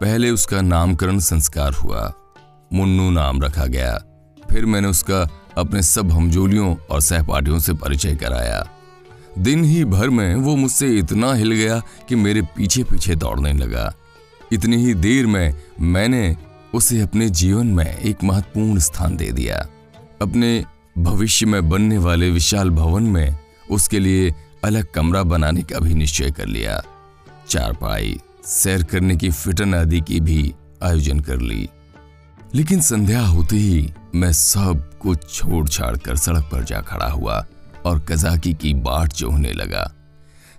पहले 0.00 0.30
उसका 0.30 0.60
नामकरण 0.60 1.18
संस्कार 1.18 1.72
हुआ, 1.72 2.12
मुन्नू 2.72 3.10
नाम 3.10 3.42
रखा 3.42 3.66
गया। 3.66 3.98
फिर 4.50 4.66
मैंने 4.66 4.88
उसका 4.88 5.28
अपने 5.58 5.82
सब 5.82 6.12
हमजोलियों 6.12 6.76
और 6.90 7.00
सहपाठियों 7.00 7.58
से 7.58 7.72
परिचय 7.72 8.14
कराया। 8.14 8.66
दिन 9.38 9.64
ही 9.64 9.84
भर 9.84 10.10
में 10.10 10.34
वो 10.34 10.56
मुझसे 10.56 10.88
इतना 10.88 11.32
हिल 11.34 11.52
गया 11.52 11.82
कि 12.08 12.14
मेरे 12.14 12.42
पीछे 12.42 12.82
पीछे 12.84 13.14
दौड़ने 13.14 13.52
लगा। 13.52 13.92
इतनी 14.52 14.76
ही 14.76 14.94
देर 14.94 15.26
में 15.26 15.54
मैंने 15.80 16.36
उसे 16.74 17.00
अपने 17.00 17.30
जीवन 17.30 17.66
में 17.66 17.98
एक 17.98 18.24
महत्वपूर्ण 18.24 18.78
स्थान 18.78 19.16
दे 19.16 19.32
दिया। 19.32 19.66
अपने 20.22 20.64
भविष्य 20.98 21.46
में 21.46 21.68
बनने 21.68 21.98
वाले 21.98 22.30
विशाल 22.30 22.70
भवन 22.70 23.02
में 23.02 23.38
उसके 23.70 23.98
लिए 23.98 24.34
अलग 24.64 24.86
कमरा 24.94 25.22
बनाने 25.22 25.62
का 25.62 25.78
भी 25.78 25.94
निश्चय 25.94 26.30
कर 26.30 26.46
लिया। 26.46 26.82
चारपाई, 27.48 28.20
सैर 28.44 28.84
करने 28.84 29.16
की 29.16 29.30
फिटन 29.30 29.74
आदि 29.74 30.00
की 30.00 30.20
भी 30.20 30.54
आयोजन 30.82 31.20
कर 31.20 31.40
ली। 31.40 31.68
लेकिन 32.54 32.80
संध्या 32.80 33.20
होते 33.20 33.56
ही 33.56 33.92
मैं 34.14 34.32
सब 34.32 34.98
कुछ 34.98 35.34
छोड़ 35.34 35.68
छाड़ 35.68 35.96
कर 35.96 36.16
सड़क 36.16 36.48
पर 36.52 36.64
जा 36.64 36.80
खड़ा 36.80 37.06
हुआ 37.06 37.46
और 37.84 38.00
कजाकी 38.00 38.54
की 38.54 38.74
बाट 38.74 39.12
जोहने 39.12 39.52
लगा। 39.52 39.94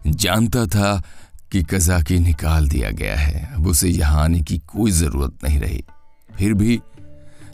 जानता 0.07 0.65
था 0.65 1.03
कि 1.51 1.63
कजाकी 1.63 2.19
निकाल 2.19 2.69
दिया 2.69 2.91
गया 2.91 3.15
है। 3.15 3.53
अब 3.55 3.67
उसे 3.67 3.89
यहाँ 3.89 4.23
आने 4.23 4.41
की 4.41 4.57
कोई 4.57 4.91
ज़रूरत 4.91 5.33
नहीं 5.43 5.59
रही। 5.59 5.83
फिर 6.37 6.53
भी 6.53 6.81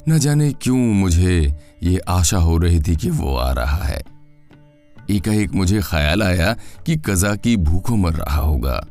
न 0.09 0.17
जाने 0.19 0.53
क्यों 0.53 0.77
मुझे 0.77 1.59
ये 1.83 1.97
आशा 1.97 2.37
हो 2.37 2.57
रही 2.57 2.79
थी 2.79 2.95
कि 2.95 3.09
वो 3.09 3.35
आ 3.35 3.51
रहा 3.51 3.83
है। 3.83 4.03
एकाएक 5.11 5.51
मुझे 5.51 5.81
ख्याल 5.81 6.23
आया 6.23 6.55
कि 6.85 6.95
कजाकी 6.95 7.57
भूखों 7.57 7.97
मर 7.97 8.13
रहा 8.13 8.41
होगा। 8.41 8.85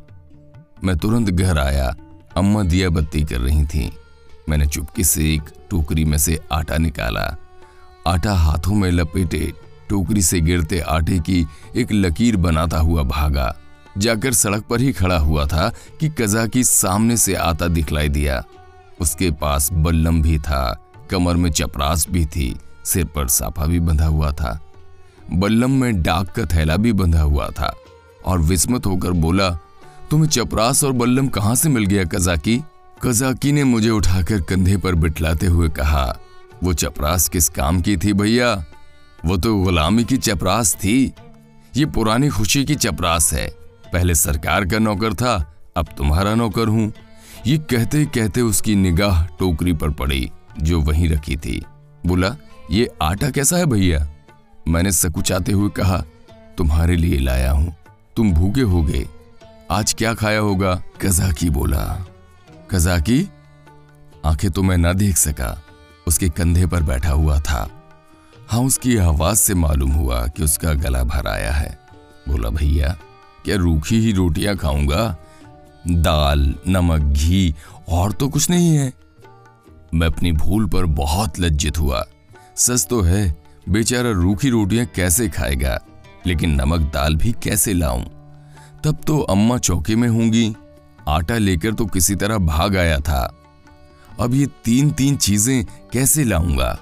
मैं 0.83 0.97
तुरंत 0.97 1.29
घर 1.29 1.57
आया। 1.57 1.95
अम्मा 2.37 2.63
दिया 2.63 2.89
बत्ती 2.89 3.23
कर 3.23 3.39
रही 3.39 3.65
थी। 3.65 3.91
मैंने 4.49 4.65
चुपके 4.65 5.03
से 5.03 5.33
एक 5.33 5.41
टोकरी 5.69 6.05
में 6.05 6.17
से 6.17 6.39
आटा 6.51 6.77
निकाला। 6.77 7.35
आटा 8.07 8.33
हाथों 8.33 8.73
में 8.73 8.91
लपेटे 8.91 9.53
टोकरी 9.89 10.21
से 10.21 10.41
गिरते 10.41 10.79
आटे 10.79 11.19
की 11.19 11.47
एक 11.75 11.91
लकीर 11.91 12.37
बनाता 12.37 12.77
हुआ 12.77 13.03
भागा। 13.03 13.55
जाकर 13.97 14.33
सड़क 14.33 14.63
पर 14.63 14.81
ही 14.81 14.93
खड़ा 14.93 15.17
हुआ 15.17 15.45
था 15.45 15.73
कि 15.99 16.09
कजाकी 16.09 16.63
सामने 16.63 17.17
से 17.17 17.35
आता 17.35 17.67
दिखलाई 17.67 18.09
दिया। 18.09 18.43
उसके 19.01 19.31
पास 19.31 19.69
बल्लम 19.73 20.21
भी 20.21 20.39
था, 20.39 20.91
कमर 21.09 21.35
में 21.35 21.51
चपरास 21.51 22.07
भी 22.09 22.25
थी, 22.25 22.59
सिर 22.85 23.05
पर 23.05 23.27
साफा 23.27 23.65
भी 23.65 23.79
बंधा 23.79 24.05
हुआ 24.05 24.31
था। 24.31 24.61
बल्लम 25.33 25.71
में 25.71 26.01
डाक 26.03 26.31
का 26.31 26.45
थैला 26.45 26.77
भी 26.77 26.93
बंधा 26.93 27.21
हुआ 27.21 27.49
था 27.49 27.75
और 28.25 28.39
विस्मत 28.39 28.85
होकर 28.85 29.11
बोला, 29.11 29.49
तुम्हें 30.11 30.29
चपरास 30.29 30.83
और 30.83 30.91
बल्लम 30.91 31.27
कहाँ 31.27 31.55
से 31.55 31.69
मिल 31.69 31.85
गया 31.85 32.03
कजाकी? 32.03 32.63
कजाकी 33.03 33.51
ने 33.51 33.63
मुझे 33.63 33.89
उठाकर 33.89 34.41
कंधे 34.41 34.77
पर 34.77 34.95
बिठलाते 34.95 35.45
हुए 35.45 35.69
कहा, 35.69 36.17
वो 36.63 36.73
चपरास 36.73 37.29
किस 37.29 37.49
काम 37.49 37.81
की 37.81 37.97
थी 37.97 38.13
भैया? 38.13 38.65
वो 39.25 39.37
तो 39.37 39.55
गुलामी 39.55 40.03
की 40.03 40.17
चपरास 40.17 40.75
थी। 40.75 41.13
ये 41.75 41.85
पुरानी 41.85 42.29
खुशी 42.29 42.65
की 42.65 42.75
चपरास 42.75 43.33
है। 43.33 43.64
पहले 43.95 44.15
सरकार 44.15 44.65
का 44.65 44.79
नौकर 44.79 45.13
था, 45.13 45.53
अब 45.77 45.87
तुम्हारा 45.97 46.35
नौकर 46.35 46.67
हूँ। 46.67 46.93
ये 47.47 47.57
कहते 47.57 48.05
कहते 48.05 48.41
उसकी 48.41 48.75
निगाह 48.75 49.25
टोकरी 49.25 49.73
पर 49.73 49.89
पड़ी, 49.89 50.31
जो 50.61 50.81
वहीं 50.81 51.09
रखी 51.09 51.37
थी। 51.37 51.65
बोला, 52.05 52.35
ये 52.71 52.89
आटा 53.01 53.29
कैसा 53.29 53.57
है 53.57 53.65
भैया? 53.65 54.07
मैंने 54.67 54.91
सकुचाते 54.91 55.51
हुए 55.51 55.69
कहा, 55.69 56.03
तुम्हारे 56.57 56.95
लिए 56.95 57.19
लाया 57.19 57.51
हूँ। 57.51 57.75
तुम 58.15 58.33
भूखे 58.33 58.61
हो 58.61 58.83
गए। 58.83 59.07
आज 59.71 59.93
क्या 59.93 60.13
खाया 60.13 60.39
होगा? 60.39 60.81
कजाकी 61.01 61.49
बोला, 61.49 62.05
कजाकी? 62.71 63.29
आँखें 64.25 64.51
तो 64.51 64.63
मैं 64.63 64.77
ना 64.77 64.93
देख 64.93 65.17
सका। 65.17 65.61
उसके 66.07 66.29
कंधे 66.29 66.65
पर 66.65 66.83
बैठा 66.83 67.11
हुआ 67.11 67.39
था। 67.39 67.69
हाँ 68.47 68.61
उसकी 68.61 68.97
आवाज़ 68.97 69.37
से 69.37 69.53
मालूम 69.53 69.91
हुआ 69.91 70.27
कि 70.27 70.43
उसका 70.43 70.73
गला 70.73 71.03
भर 71.03 71.27
आया 71.27 71.51
है। 71.51 71.79
बोला, 72.27 72.49
भैया 72.49 72.97
क्या 73.45 73.55
रूखी 73.55 73.99
ही 73.99 74.11
रोटियाँ 74.11 74.55
खाऊँगा? 74.57 75.15
दाल, 75.87 76.53
नमक, 76.67 77.01
घी, 77.01 77.55
और 77.89 78.11
तो 78.11 78.27
कुछ 78.29 78.49
नहीं 78.49 78.75
है। 78.75 78.93
मैं 79.93 80.07
अपनी 80.07 80.31
भूल 80.31 80.65
पर 80.65 80.85
बहुत 80.85 81.39
लज्जित 81.39 81.77
हुआ। 81.77 82.03
सच 82.55 82.87
तो 82.89 83.01
है, 83.01 83.35
बेचारा 83.69 84.11
रूखी 84.11 84.49
रोटियाँ 84.49 84.85
कैसे 84.85 85.27
खाएगा, 85.29 85.79
लेकिन 86.27 86.55
नमक, 86.61 86.81
दाल 86.93 87.15
भी 87.15 87.31
कैसे 87.43 87.73
लाऊं? 87.73 88.03
तब 88.83 88.97
तो 89.07 89.19
अम्मा 89.19 89.57
चौके 89.57 89.95
में 89.95 90.07
होंगी। 90.09 90.53
आटा 91.07 91.37
लेकर 91.37 91.73
तो 91.73 91.85
किसी 91.85 92.15
तरह 92.15 92.37
भाग 92.37 92.77
आया 92.77 92.99
था। 92.99 93.21
अब 94.19 94.33
ये 94.33 94.45
तीन 94.65 94.91
तीन 94.91 95.15
चीज़ें 95.15 95.63
कैसे 95.93 96.23
लाऊँगा? 96.23 96.77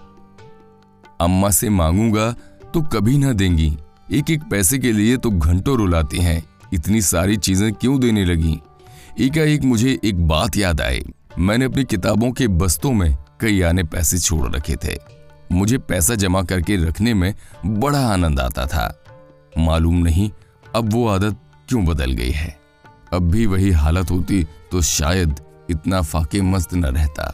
अम्मा 1.21 1.49
से 1.49 1.69
मांगूँगा 1.69 2.31
तो 2.73 2.81
कभी 2.81 3.17
ना 3.17 3.31
देंगी। 3.33 3.77
एक 4.11 4.29
एक 4.29 4.43
पैसे 4.43 4.77
के 4.77 4.91
लिए 4.91 5.17
तो 5.17 5.29
घंटों 5.31 5.77
रुलाती 5.77 6.17
हैं। 6.17 6.41
इतनी 6.73 7.01
सारी 7.01 7.37
चीज़ें 7.37 7.71
क्यों 7.73 7.99
देने 7.99 8.25
लगी? 8.25 8.59
एकाएक 9.21 9.63
मुझे 9.63 9.99
एक 10.03 10.27
बात 10.27 10.57
याद 10.57 10.81
आई। 10.81 11.03
मैंने 11.39 11.65
अपनी 11.65 11.83
किताबों 11.83 12.31
के 12.31 12.47
बस्तों 12.47 12.91
में 12.91 13.15
कई 13.41 13.61
आने 13.61 13.83
पैसे 13.83 14.19
छोड़ 14.19 14.55
रखे 14.55 14.75
थे। 14.75 14.95
मुझे 15.51 15.77
पैसा 15.79 16.15
जमा 16.15 16.41
करके 16.43 16.75
रखने 16.77 17.13
में 17.13 17.33
बड़ा 17.65 17.99
आनंद 18.07 18.39
आता 18.39 18.65
था। 18.65 18.93
मालूम 19.57 19.97
नहीं 19.97 20.29
अब 20.75 20.93
वो 20.93 21.07
आदत 21.07 21.37
क्यों 21.69 21.85
बदल 21.85 22.11
गई 22.11 22.31
है। 22.31 22.57
अब 23.13 23.29
भी 23.31 23.45
वही 23.45 23.71
हालत 23.71 24.11
होती 24.11 24.43
तो 24.71 24.81
शायद 24.81 25.39
इतना 25.69 26.01
फाके 26.01 26.41
मस्त 26.41 26.73
न 26.73 26.85
रहता। 26.85 27.33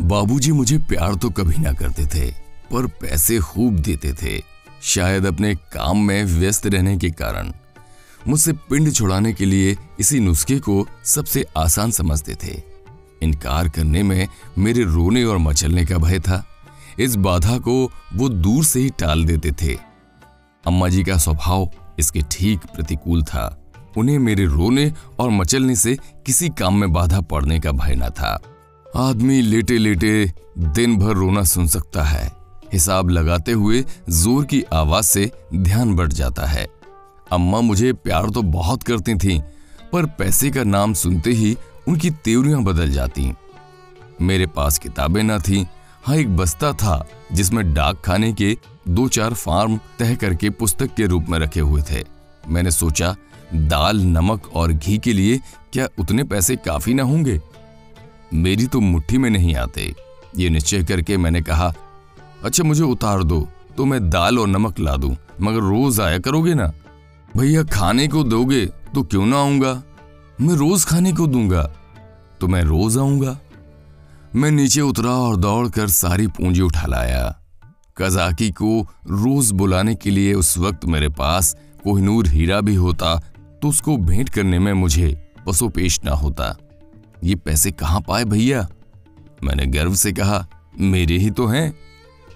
बाबूजी 0.00 0.52
मुझे 0.52 0.78
प्यार 0.78 1.14
तो 1.14 1.30
कभी 1.30 1.56
ना 1.56 1.72
करते 1.72 2.06
थे, 2.06 2.30
पर 2.70 2.86
पैसे 3.00 3.38
खूब 3.40 3.78
देते 3.78 4.12
थे। 4.12 4.40
शायद 4.84 5.26
अपने 5.26 5.54
काम 5.72 6.06
में 6.06 6.24
व्यस्त 6.24 6.66
रहने 6.66 6.96
के 6.96 7.10
कारण। 7.12 7.52
मुझसे 8.28 8.52
पिंड 8.52 8.92
छुड़ाने 8.92 9.32
के 9.32 9.44
लिए 9.44 9.76
इसी 10.00 10.20
नुस्खे 10.20 10.58
को 10.58 10.86
सबसे 11.04 11.44
आसान 11.56 11.90
समझते 11.90 12.34
थे। 12.44 12.62
इनकार 13.22 13.68
करने 13.68 14.02
में 14.02 14.28
मेरे 14.58 14.82
रोने 14.84 15.24
और 15.24 15.38
मचलने 15.38 15.84
का 15.84 15.98
भय 15.98 16.20
था। 16.20 16.44
इस 16.98 17.16
बाधा 17.16 17.58
को 17.58 17.92
वो 18.14 18.28
दूर 18.28 18.64
से 18.64 18.80
ही 18.80 18.90
टाल 18.90 19.24
देते 19.24 19.52
थे। 19.52 19.74
अम्मा 20.66 20.88
जी 20.88 21.04
का 21.04 21.16
स्वभाव 21.18 21.70
इसके 21.98 22.22
ठीक 22.30 22.60
प्रतिकूल 22.74 23.22
था। 23.22 23.72
उन्हें 23.96 24.18
मेरे 24.18 24.44
रोने 24.44 24.92
और 25.18 25.30
मचलने 25.30 25.76
से 25.76 25.96
किसी 26.26 26.48
काम 26.48 26.76
में 26.76 26.92
बाधा 26.92 27.20
पड़ने 27.20 27.60
का 27.60 27.72
भय 27.72 27.94
न 27.94 28.08
था। 28.10 28.38
आदमी 28.96 29.40
लेटे 29.42 29.78
लेटे 29.78 30.32
दिन 30.58 30.96
भर 30.98 31.14
रोना 31.14 31.42
सुन 31.44 31.66
सकता 31.66 32.04
है। 32.04 32.30
हिसाब 32.72 33.10
लगाते 33.10 33.52
हुए 33.52 33.84
ज़ोर 34.10 34.44
की 34.44 34.62
आवाज़ 34.72 35.06
से 35.06 35.30
ध्यान 35.54 35.94
बढ़ 35.94 36.12
जाता 36.12 36.46
है। 36.46 36.66
अम्मा 37.32 37.60
मुझे 37.60 37.92
प्यार 37.92 38.28
तो 38.30 38.42
बहुत 38.42 38.82
करती 38.82 39.14
थीं, 39.14 39.40
पर 39.92 40.06
पैसे 40.18 40.50
का 40.50 40.62
नाम 40.64 40.94
सुनते 40.94 41.30
ही 41.30 41.56
उनकी 41.88 42.10
तेवरियाँ 42.24 42.62
बदल 42.62 42.90
जाती। 42.90 43.32
मेरे 44.20 44.46
पास 44.46 44.78
किताबें 44.78 45.22
न 45.22 45.38
थीं, 45.38 45.64
हाँ 46.04 46.16
एक 46.16 46.36
बस्ता 46.36 46.72
था 46.72 47.06
जिसमें 47.32 47.72
डाक 47.74 48.02
खाने 48.04 48.32
के 48.32 48.56
दो 48.88 49.08
चार 49.08 49.34
फार्म 49.34 49.78
तय 49.98 50.14
करके 50.16 50.50
पुस्तक 50.50 50.94
के 50.94 51.06
रूप 51.06 51.28
में 51.28 51.38
रखे 51.38 51.60
हुए 51.60 51.82
थे। 51.90 52.04
मैंने 52.48 52.70
सोचा 52.70 53.14
दाल 53.54 54.00
नमक 54.02 54.50
और 54.54 54.72
घी 54.72 54.98
के 54.98 55.12
लिए 55.12 55.40
क्या 55.72 55.88
उतने 55.98 56.24
पैसे 56.24 56.56
काफ़ी 56.56 56.94
ना 56.94 57.02
होंगे? 57.02 57.40
मेरी 58.34 58.66
तो 58.66 58.80
मुट्ठी 58.80 59.18
में 59.18 59.28
नहीं 59.30 59.54
आते 59.56 59.92
ये 60.38 60.48
निश्चय 60.50 60.82
करके 60.84 61.16
मैंने 61.16 61.40
कहा 61.42 61.72
अच्छा 62.44 62.64
मुझे 62.64 62.82
उतार 62.82 63.22
दो 63.24 63.46
तो 63.76 63.84
मैं 63.84 64.08
दाल 64.10 64.38
और 64.38 64.48
नमक 64.48 64.80
ला 64.80 64.96
दूँ 64.96 65.16
मगर 65.40 65.60
रोज 65.60 66.00
आया 66.00 66.18
करोगे 66.18 66.54
ना? 66.54 66.72
भैया 67.36 67.62
खाने 67.62 68.06
को 68.08 68.22
दोगे 68.24 68.64
तो 68.94 69.02
क्यों 69.02 69.24
ना 69.26 69.36
आऊँगा? 69.36 69.72
मैं 70.40 70.54
रोज 70.54 70.84
खाने 70.84 71.12
को 71.12 71.26
दूँगा 71.26 71.62
तो 72.40 72.48
मैं 72.48 72.62
रोज 72.62 72.96
आऊँगा। 72.98 73.36
मैं 74.34 74.50
नीचे 74.50 74.80
उतरा 74.80 75.10
और 75.10 75.36
दौड़कर 75.36 75.88
सारी 75.88 76.26
पूंजी 76.26 76.60
उठा 76.60 76.86
लाया। 76.86 77.24
कजाकी 77.96 78.50
को 78.50 78.80
रोज 79.10 79.50
बुलाने 79.50 79.94
के 79.94 80.10
लिए 80.10 80.32
उस 80.34 80.56
वक्त 80.58 80.84
मेरे 80.84 81.08
पास 81.08 81.54
कोहिनूर 81.84 82.28
हीरा 82.28 82.60
भी 82.60 82.74
होता 82.74 83.14
तो 83.62 83.68
उसको 83.68 83.96
भेंट 83.96 84.28
करने 84.28 84.58
में 84.58 84.72
मुझे 84.72 85.12
पसो 85.46 85.68
पेश 85.68 86.00
ना 86.04 86.12
होता। 86.12 86.56
ये 87.24 87.34
पैसे 87.34 87.70
कहाँ 87.72 88.00
पाए 88.00 88.24
भैया? 88.24 88.66
मैंने 89.44 89.66
गर्व 89.66 89.94
से 89.94 90.12
कहा, 90.12 90.46
मेरे 90.80 91.18
ही 91.18 91.30
तो 91.30 91.46
हैं। 91.46 91.70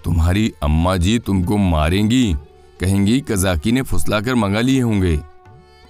तुम्हारी 0.03 0.51
अम्मा 0.63 0.97
जी 0.97 1.19
तुमको 1.19 1.57
मारेंगी। 1.57 2.35
कहेंगी, 2.81 3.21
कजाकी 3.21 3.71
ने 3.71 3.81
फुसलाकर 3.81 4.35
मंगा 4.35 4.61
लिए 4.61 4.81
होंगे। 4.81 5.19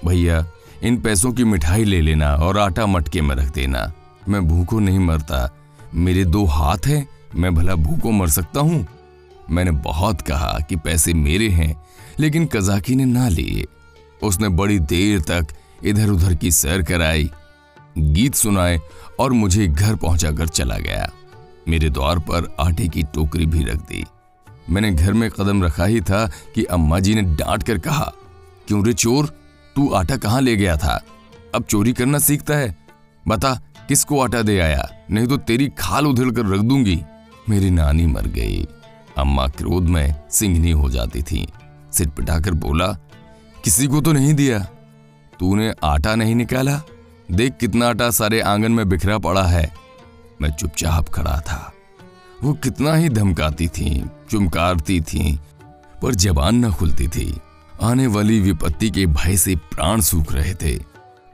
भैया, 0.06 0.46
इन 0.84 0.98
पैसों 0.98 1.32
की 1.34 1.44
मिठाई 1.44 1.84
ले 1.84 2.02
लेना 2.02 2.36
और 2.36 2.58
आटा 2.58 2.86
मटके 2.86 3.22
में 3.22 3.36
रख 3.36 3.54
देना। 3.54 3.92
मैं 4.30 4.48
भूखों 4.48 4.80
नहीं 4.82 5.00
मरता। 5.00 5.50
मेरे 5.96 6.26
दो 6.26 6.46
हाथ 6.46 6.88
हैं, 6.88 7.08
मैं 7.36 7.56
भला 7.56 7.76
भूखों 7.76 8.12
मर 8.12 8.28
सकता 8.28 8.60
हूँ? 8.60 8.88
मैंने 9.50 9.72
बहुत 9.72 10.22
कहा 10.22 10.60
कि 10.70 10.76
पैसे 10.76 11.14
मेरे 11.14 11.50
हैं, 11.50 11.84
लेकिन 12.20 12.46
कजाकी 12.46 12.96
ने 12.96 13.06
ना 13.06 13.30
लिए। 13.30 13.66
उसने 14.24 14.50
बड़ी 14.50 14.80
देर 14.80 15.22
तक 15.22 15.48
इधर 15.84 16.10
उधर 16.10 16.36
की 16.36 16.52
सैर 16.52 16.82
कराई, 16.82 17.32
गीत 17.98 18.36
सुनाए 18.36 18.82
और 19.20 19.32
मुझे 19.32 19.68
घर 19.68 19.96
पहुंचाकर 19.96 20.48
चला 20.48 20.78
गया। 20.78 21.12
मेरे 21.68 21.90
द्वार 21.90 22.20
पर 22.20 22.56
आटे 22.60 22.88
की 22.88 23.04
टोकरी 23.04 23.46
भी 23.46 23.64
रख 23.64 23.78
दी। 23.78 24.06
मैंने 24.72 24.92
घर 24.92 25.14
में 25.14 25.32
कदम 25.32 25.64
रखा 25.64 25.86
ही 25.86 26.02
था 26.02 26.32
कि 26.56 26.64
अम्मा 26.64 27.00
जी 27.00 27.16
ने 27.16 27.22
डांट 27.22 27.64
कर 27.64 27.78
कहा, 27.78 28.14
क्यों 28.68 28.86
रे 28.86 28.94
चोर? 28.94 29.26
तू 29.76 29.90
आटा 29.90 30.18
कहाँ 30.18 30.42
ले 30.42 30.56
गया 30.56 30.78
था? 30.78 31.04
अब 31.56 31.64
चोरी 31.64 31.94
करना 31.94 32.20
सीखता 32.20 32.54
है। 32.54 32.78
बता, 33.28 33.62
किसको 33.88 34.22
आटा 34.22 34.42
दे 34.42 34.60
आया? 34.60 34.90
नहीं 35.12 35.28
तो 35.28 35.38
तेरी 35.38 35.70
खाल 35.70 36.08
उधेड़ 36.08 36.32
कर 36.32 36.46
रख 36.46 36.60
दूँगी। 36.60 37.02
मेरी 37.50 37.70
नानी 37.70 38.06
मर 38.06 38.22
गई। 38.22 38.68
अम्मा 39.18 39.48
क्रोध 39.48 39.84
में 39.84 40.16
सिंघनी 40.32 40.72
हो 40.72 40.90
जाती 40.90 41.22
थी। 41.22 41.48
सिर 41.94 42.10
पिटाकर 42.10 42.52
बोला, 42.52 42.88
किसी 43.64 43.88
को 43.88 44.02
तो 44.02 44.12
नहीं 44.12 44.34
दिया। 44.34 44.60
तूने 45.40 45.74
आटा 45.84 46.16
नहीं 46.16 46.36
निकाला? 46.36 46.82
देख 47.32 47.54
कितना 47.60 47.90
आटा 47.90 48.12
सारे 48.12 48.42
आँगन 48.42 48.72
में 48.72 48.90
बिखरा 48.90 49.18
पड़ा 49.18 49.44
है। 49.44 49.74
मैं 50.42 50.52
चुपचाप 50.52 51.10
खड़ा 51.10 51.40
था। 51.40 51.71
वो 52.44 52.54
कितना 52.54 52.94
ही 52.94 53.10
धमकाती 53.10 53.68
थी, 53.68 54.06
चुमकारती 54.32 55.02
थी, 55.02 55.40
पर 56.02 56.16
जबान 56.16 56.66
न 56.66 56.72
खुलती 56.72 57.08
थी। 57.08 57.40
आने 57.82 58.08
वाली 58.08 58.40
विपत्ति 58.40 58.90
के 58.90 59.06
भय 59.06 59.38
से 59.38 59.56
प्राण 59.56 60.02
सूख 60.02 60.34
रहे 60.34 60.54
थे। 60.54 60.80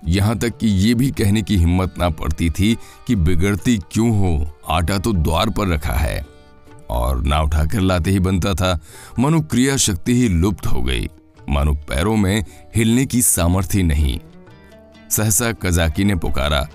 यहाँ 0.05 0.37
तक 0.37 0.57
कि 0.57 0.67
ये 0.67 0.93
भी 0.93 1.11
कहने 1.11 1.41
की 1.41 1.57
हिम्मत 1.57 1.95
ना 1.99 2.09
पड़ती 2.09 2.49
थी 2.49 2.77
कि 3.07 3.15
बिगड़ती 3.15 3.77
क्यों 3.77 4.19
हो, 4.19 4.57
आटा 4.69 4.97
तो 4.97 5.13
द्वार 5.13 5.49
पर 5.49 5.67
रखा 5.67 5.93
है। 5.93 6.25
और 6.89 7.23
ना 7.23 7.41
उठाकर 7.41 7.79
लाते 7.79 8.11
ही 8.11 8.19
बनता 8.19 8.53
था 8.53 8.79
मनु 9.19 9.41
क्रिया 9.41 9.77
शक्ति 9.77 10.13
ही 10.13 10.29
लुप्त 10.29 10.67
हो 10.67 10.81
गई। 10.81 11.09
मानो 11.49 11.73
पैरों 11.73 12.15
में 12.15 12.45
हिलने 12.75 13.05
की 13.05 13.21
सामर्थ्य 13.21 13.83
नहीं। 13.83 14.19
सहसा 15.09 15.51
कजाकी 15.51 16.03
ने 16.03 16.15
पुकारा 16.15 16.67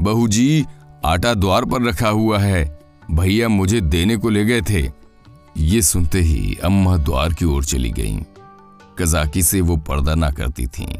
बहू 0.00 0.28
जी 0.28 0.66
आटा 1.04 1.34
द्वार 1.34 1.64
पर 1.64 1.82
रखा 1.82 2.08
हुआ 2.08 2.38
है। 2.38 2.79
भैया 3.10 3.48
मुझे 3.48 3.80
देने 3.80 4.16
को 4.16 4.28
ले 4.28 4.44
गए 4.44 4.62
थे। 4.62 4.92
ये 5.56 5.82
सुनते 5.82 6.20
ही 6.20 6.58
अम्मा 6.64 6.96
द्वार 6.96 7.32
की 7.32 7.44
ओर 7.44 7.64
चली 7.64 7.90
गईं। 7.90 8.18
कजाकी 8.98 9.42
से 9.42 9.60
वो 9.60 9.76
पर्दा 9.76 10.14
ना 10.14 10.30
करती 10.30 10.66
थीं। 10.66 10.94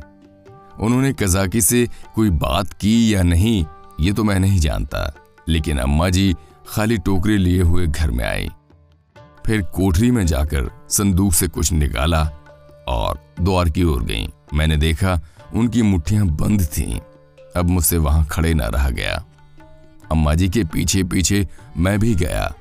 उन्होंने 0.80 1.12
कजाकी 1.12 1.60
से 1.60 1.88
कोई 2.14 2.30
बात 2.30 2.72
की 2.72 3.14
या 3.14 3.22
नहीं, 3.22 3.66
ये 4.00 4.12
तो 4.12 4.24
मैं 4.24 4.40
नहीं 4.40 4.60
जानता। 4.60 5.14
लेकिन 5.48 5.78
अम्मा 5.78 6.10
जी 6.10 6.34
खाली 6.68 6.98
टोकरी 6.98 7.38
लिए 7.38 7.62
हुए 7.62 7.86
घर 7.86 8.10
में 8.10 8.24
आई। 8.24 8.48
फिर 9.46 9.62
कोठरी 9.62 10.10
में 10.10 10.26
जाकर 10.26 10.86
संदूक 10.90 11.32
से 11.32 11.48
कुछ 11.48 11.72
निकाला 11.72 12.30
और 12.88 13.34
द्वार 13.40 13.70
की 13.70 13.84
ओर 13.84 14.02
गई। 14.02 14.28
मैंने 14.54 14.76
देखा 14.76 15.20
उनकी 15.54 15.82
मुट्ठियाँ 15.82 16.26
बंद 16.26 16.64
थीं। 16.64 17.00
अब 17.56 17.64
मुझसे 17.64 17.98
वहाँ 17.98 18.24
खड़े 18.24 18.54
ना 18.54 18.66
रहा 18.66 18.90
गया। 18.90 19.24
अम्मा 20.10 20.34
जी 20.34 20.48
के 20.48 20.64
पीछे 20.64 21.04
पीछे 21.04 21.48
मैं 21.76 21.98
भी 21.98 22.14
गया। 22.14 22.54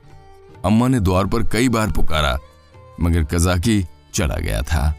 अम्मा 0.65 0.87
ने 0.87 0.99
द्वार 0.99 1.25
पर 1.25 1.43
कई 1.43 1.69
बार 1.69 1.91
पुकारा, 1.91 2.37
मगर 3.01 3.23
कजाकी 3.23 3.87
चला 4.13 4.35
गया 4.35 4.61
था। 4.61 4.95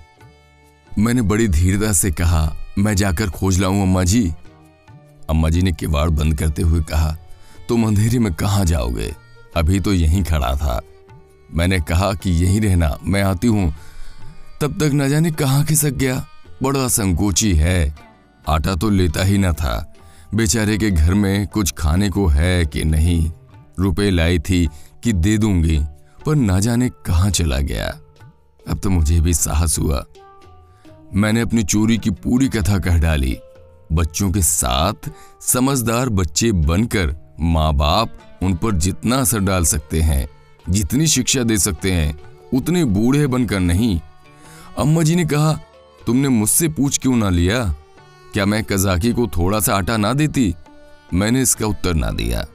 मैंने 0.98 1.22
बड़ी 1.22 1.48
धीरता 1.48 1.92
से 1.92 2.10
कहा, 2.10 2.56
मैं 2.78 2.94
जाकर 2.94 3.30
खोज 3.30 3.58
लाऊं 3.58 3.82
अम्मा 3.82 4.04
जी 4.04 4.34
अम्मा 5.30 5.48
जी 5.48 5.62
ने 5.62 5.72
किवाड़ 5.72 6.10
बंद 6.10 6.38
करते 6.38 6.62
हुए 6.62 6.80
कहा, 6.80 7.16
तुम 7.68 7.86
अंधेरे 7.86 8.18
में 8.18 8.34
कहा 8.34 8.64
जाओगे? 8.64 9.14
अभी 9.56 9.80
तो 9.80 9.92
यहीं 9.92 10.24
खड़ा 10.24 10.56
था। 10.56 10.80
मैंने 11.54 11.80
कहा 11.80 12.12
कि, 12.12 12.30
यहीं 12.30 12.60
रहना, 12.60 12.98
मैं 13.04 13.22
आती 13.22 13.46
हूँ। 13.46 13.74
तब 14.60 14.72
तक 14.74 14.90
न 14.94 15.08
जाने 15.08 15.30
कहाँ 15.30 15.64
खिसक 15.64 15.90
गया? 15.90 16.26
बड़ा 16.62 16.88
संकोची 16.88 17.54
है। 17.54 17.94
आटा 18.48 18.74
तो 18.74 18.90
लेता 18.90 19.24
ही 19.24 19.38
न 19.38 19.52
था। 19.52 19.89
बेचारे 20.34 20.78
के 20.78 20.90
घर 20.90 21.14
में 21.14 21.46
कुछ 21.46 21.72
खाने 21.72 22.10
को 22.10 22.26
है 22.26 22.66
कि 22.66 22.84
नहीं? 22.84 23.32
रुपए 23.78 24.10
लाई 24.10 24.38
थी 24.38 24.68
कि 25.04 25.12
दे 25.12 25.38
दूँगी, 25.38 25.80
पर 26.26 26.34
ना 26.34 26.60
जाने 26.60 26.88
कहाँ 26.88 27.30
चला 27.30 27.58
गया। 27.58 28.00
अब 28.68 28.78
तो 28.78 28.90
मुझे 28.90 29.20
भी 29.20 29.34
साहस 29.34 29.78
हुआ। 29.78 30.04
मैंने 31.14 31.40
अपनी 31.40 31.62
चोरी 31.62 31.98
की 31.98 32.10
पूरी 32.10 32.48
कथा 32.48 32.78
कह 32.78 32.98
डाली। 32.98 33.38
बच्चों 33.92 34.32
के 34.32 34.42
साथ 34.42 35.10
समझदार 35.40 36.08
बच्चे 36.08 36.52
बनकर 36.52 37.36
माँ 37.40 37.74
बाप 37.74 38.18
उन 38.42 38.54
पर 38.54 38.74
जितना 38.74 39.16
असर 39.16 39.38
डाल 39.38 39.64
सकते 39.64 40.00
हैं, 40.00 40.28
जितनी 40.70 41.06
शिक्षा 41.06 41.42
दे 41.42 41.58
सकते 41.58 41.92
हैं, 41.92 42.20
उतने 42.54 42.84
बूढ़े 42.84 43.26
बनकर 43.26 43.60
नहीं। 43.60 44.00
अम्मा 44.78 45.02
जी 45.02 45.16
ने 45.16 45.24
कहा, 45.24 45.52
तुमने 46.06 46.28
मुझसे 46.28 46.68
पूछ 46.68 46.98
क्यों 46.98 47.16
ना 47.16 47.30
लिया? 47.30 47.74
क्या 48.34 48.46
मैं 48.46 48.64
कजाकी 48.64 49.12
को 49.12 49.26
थोड़ा 49.26 49.60
सा 49.60 49.74
आटा 49.74 49.96
ना 49.96 50.12
देती? 50.12 50.54
मैंने 51.14 51.42
इसका 51.42 51.66
उत्तर 51.66 51.94
ना 51.94 52.10
दिया। 52.10 52.46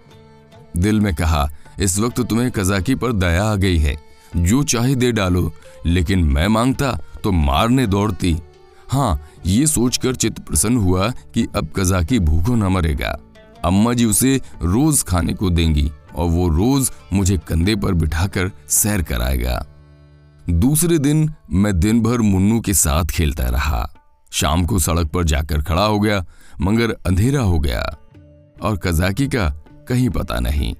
दिल 0.77 0.99
में 0.99 1.15
कहा, 1.15 1.49
इस 1.79 1.99
वक्त 1.99 2.21
तुम्हें 2.21 2.51
कजाकी 2.51 2.95
पर 2.95 3.11
दया 3.11 3.43
आ 3.43 3.55
गई 3.55 3.77
है। 3.77 3.95
जो 4.38 4.63
चाहे 4.63 4.95
दे 4.95 5.11
डालो, 5.11 5.53
लेकिन 5.85 6.23
मैं 6.23 6.47
माँगता 6.47 6.99
तो 7.23 7.31
मारने 7.31 7.88
दौड़ती। 7.88 8.38
हाँ 8.89 9.29
ये 9.45 9.67
सोचकर 9.67 10.15
चित्त 10.15 10.39
प्रसन्न 10.39 10.77
हुआ 10.77 11.09
कि 11.33 11.47
अब 11.55 11.69
कजाकी 11.75 12.19
भूखो 12.19 12.55
न 12.55 12.63
मरेगा। 12.63 13.19
अम्मा 13.65 13.93
जी 13.93 14.05
उसे 14.05 14.41
रोज 14.61 15.03
खाने 15.03 15.33
को 15.33 15.49
देंगी 15.49 15.91
और 16.15 16.29
वो 16.29 16.47
रोज 16.49 16.91
मुझे 17.13 17.38
कंधे 17.38 17.75
पर 17.75 17.93
बिठाकर 17.93 18.51
सैर 18.69 19.01
कराएगा। 19.01 19.65
दूसरे 20.49 20.99
दिन 20.99 21.33
मैं 21.51 21.79
दिन 21.79 22.01
भर 22.01 22.21
मुन्नू 22.21 22.59
के 22.59 22.73
साथ 22.73 23.05
खेलता 23.05 23.43
रहा। 23.43 23.94
शाम 24.35 24.65
को 24.65 24.79
सड़क 24.79 25.07
पर 25.07 25.23
जाकर 25.23 25.61
खड़ा 25.61 25.85
हो 25.85 25.99
गया, 25.99 26.25
मगर 26.61 26.91
अंधेरा 26.91 27.41
हो 27.41 27.59
गया। 27.59 27.97
और 28.61 28.77
कजाकी 28.77 29.27
का 29.27 29.49
कहीं 29.87 30.09
पता 30.09 30.39
नहीं। 30.39 30.75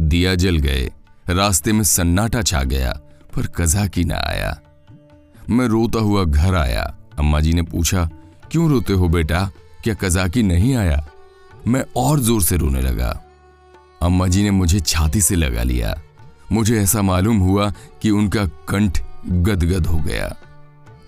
दिया 0.00 0.34
जल 0.34 0.56
गए, 0.56 0.92
रास्ते 1.28 1.72
में 1.72 1.84
सन्नाटा 1.84 2.42
छा 2.42 2.62
गया, 2.62 3.00
पर 3.36 3.46
कजाकी 3.46 4.04
ना 4.04 4.14
आया। 4.14 4.60
मैं 5.50 5.66
रोता 5.66 5.98
हुआ 5.98 6.24
घर 6.24 6.54
आया। 6.54 6.96
अम्मा 7.18 7.40
जी 7.40 7.52
ने 7.52 7.62
पूछा, 7.62 8.10
क्यों 8.50 8.70
रोते 8.70 8.92
हो 8.92 9.08
बेटा? 9.08 9.50
क्या 9.84 9.94
कजाकी 9.94 10.42
नहीं 10.42 10.74
आया? 10.74 11.08
मैं 11.66 11.84
और 11.96 12.20
ज़ोर 12.20 12.42
से 12.42 12.56
रोने 12.56 12.80
लगा। 12.80 13.24
अम्मा 14.02 14.26
जी 14.26 14.42
ने 14.42 14.50
मुझे 14.50 14.80
छाती 14.80 15.20
से 15.20 15.36
लगा 15.36 15.62
लिया। 15.62 16.00
मुझे 16.52 16.82
ऐसा 16.82 17.02
मालूम 17.02 17.38
हुआ 17.38 17.72
कि 18.02 18.10
उनका 18.10 18.46
कंठ 18.46 19.02
गदगद 19.28 19.86
हो 19.86 19.98
गया। 19.98 20.36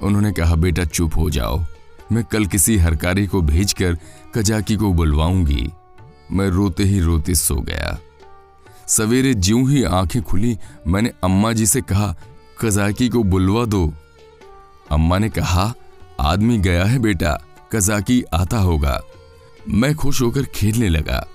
उन्होंने 0.02 0.32
कहा, 0.32 0.54
बेटा, 0.54 0.84
चुप 0.84 1.16
हो 1.16 1.30
जाओ। 1.30 1.64
मैं 2.12 2.24
कल 2.24 2.46
किसी 2.46 2.76
हरकारी 2.76 3.26
को 3.26 3.42
भेजकर 3.42 3.98
कजाकी 4.34 4.76
को 4.76 4.92
बुलवाऊँगी। 4.92 5.70
मैं 6.32 6.48
रोते 6.48 6.84
ही 6.84 7.00
रोते 7.00 7.34
सो 7.34 7.54
गया। 7.54 7.98
सवेरे 8.86 9.34
ज्यों 9.34 9.70
ही 9.70 9.84
आँखें 9.84 10.22
खुली, 10.22 10.58
मैंने 10.86 11.12
अम्मा 11.24 11.52
जी 11.52 11.66
से 11.66 11.80
कहा, 11.80 12.16
कजाकी 12.60 13.08
को 13.08 13.22
बुलवा 13.22 13.64
दो। 13.64 13.94
अम्मा 14.90 15.18
ने 15.18 15.28
कहा, 15.28 15.74
आदमी 16.20 16.58
गया 16.58 16.84
है 16.84 16.98
बेटा, 16.98 17.44
कजाकी 17.72 18.22
आता 18.22 18.58
होगा। 18.58 19.02
मैं 19.68 19.94
खुश 19.94 20.22
होकर 20.22 20.42
खेलने 20.42 20.88
लगा। 20.88 21.28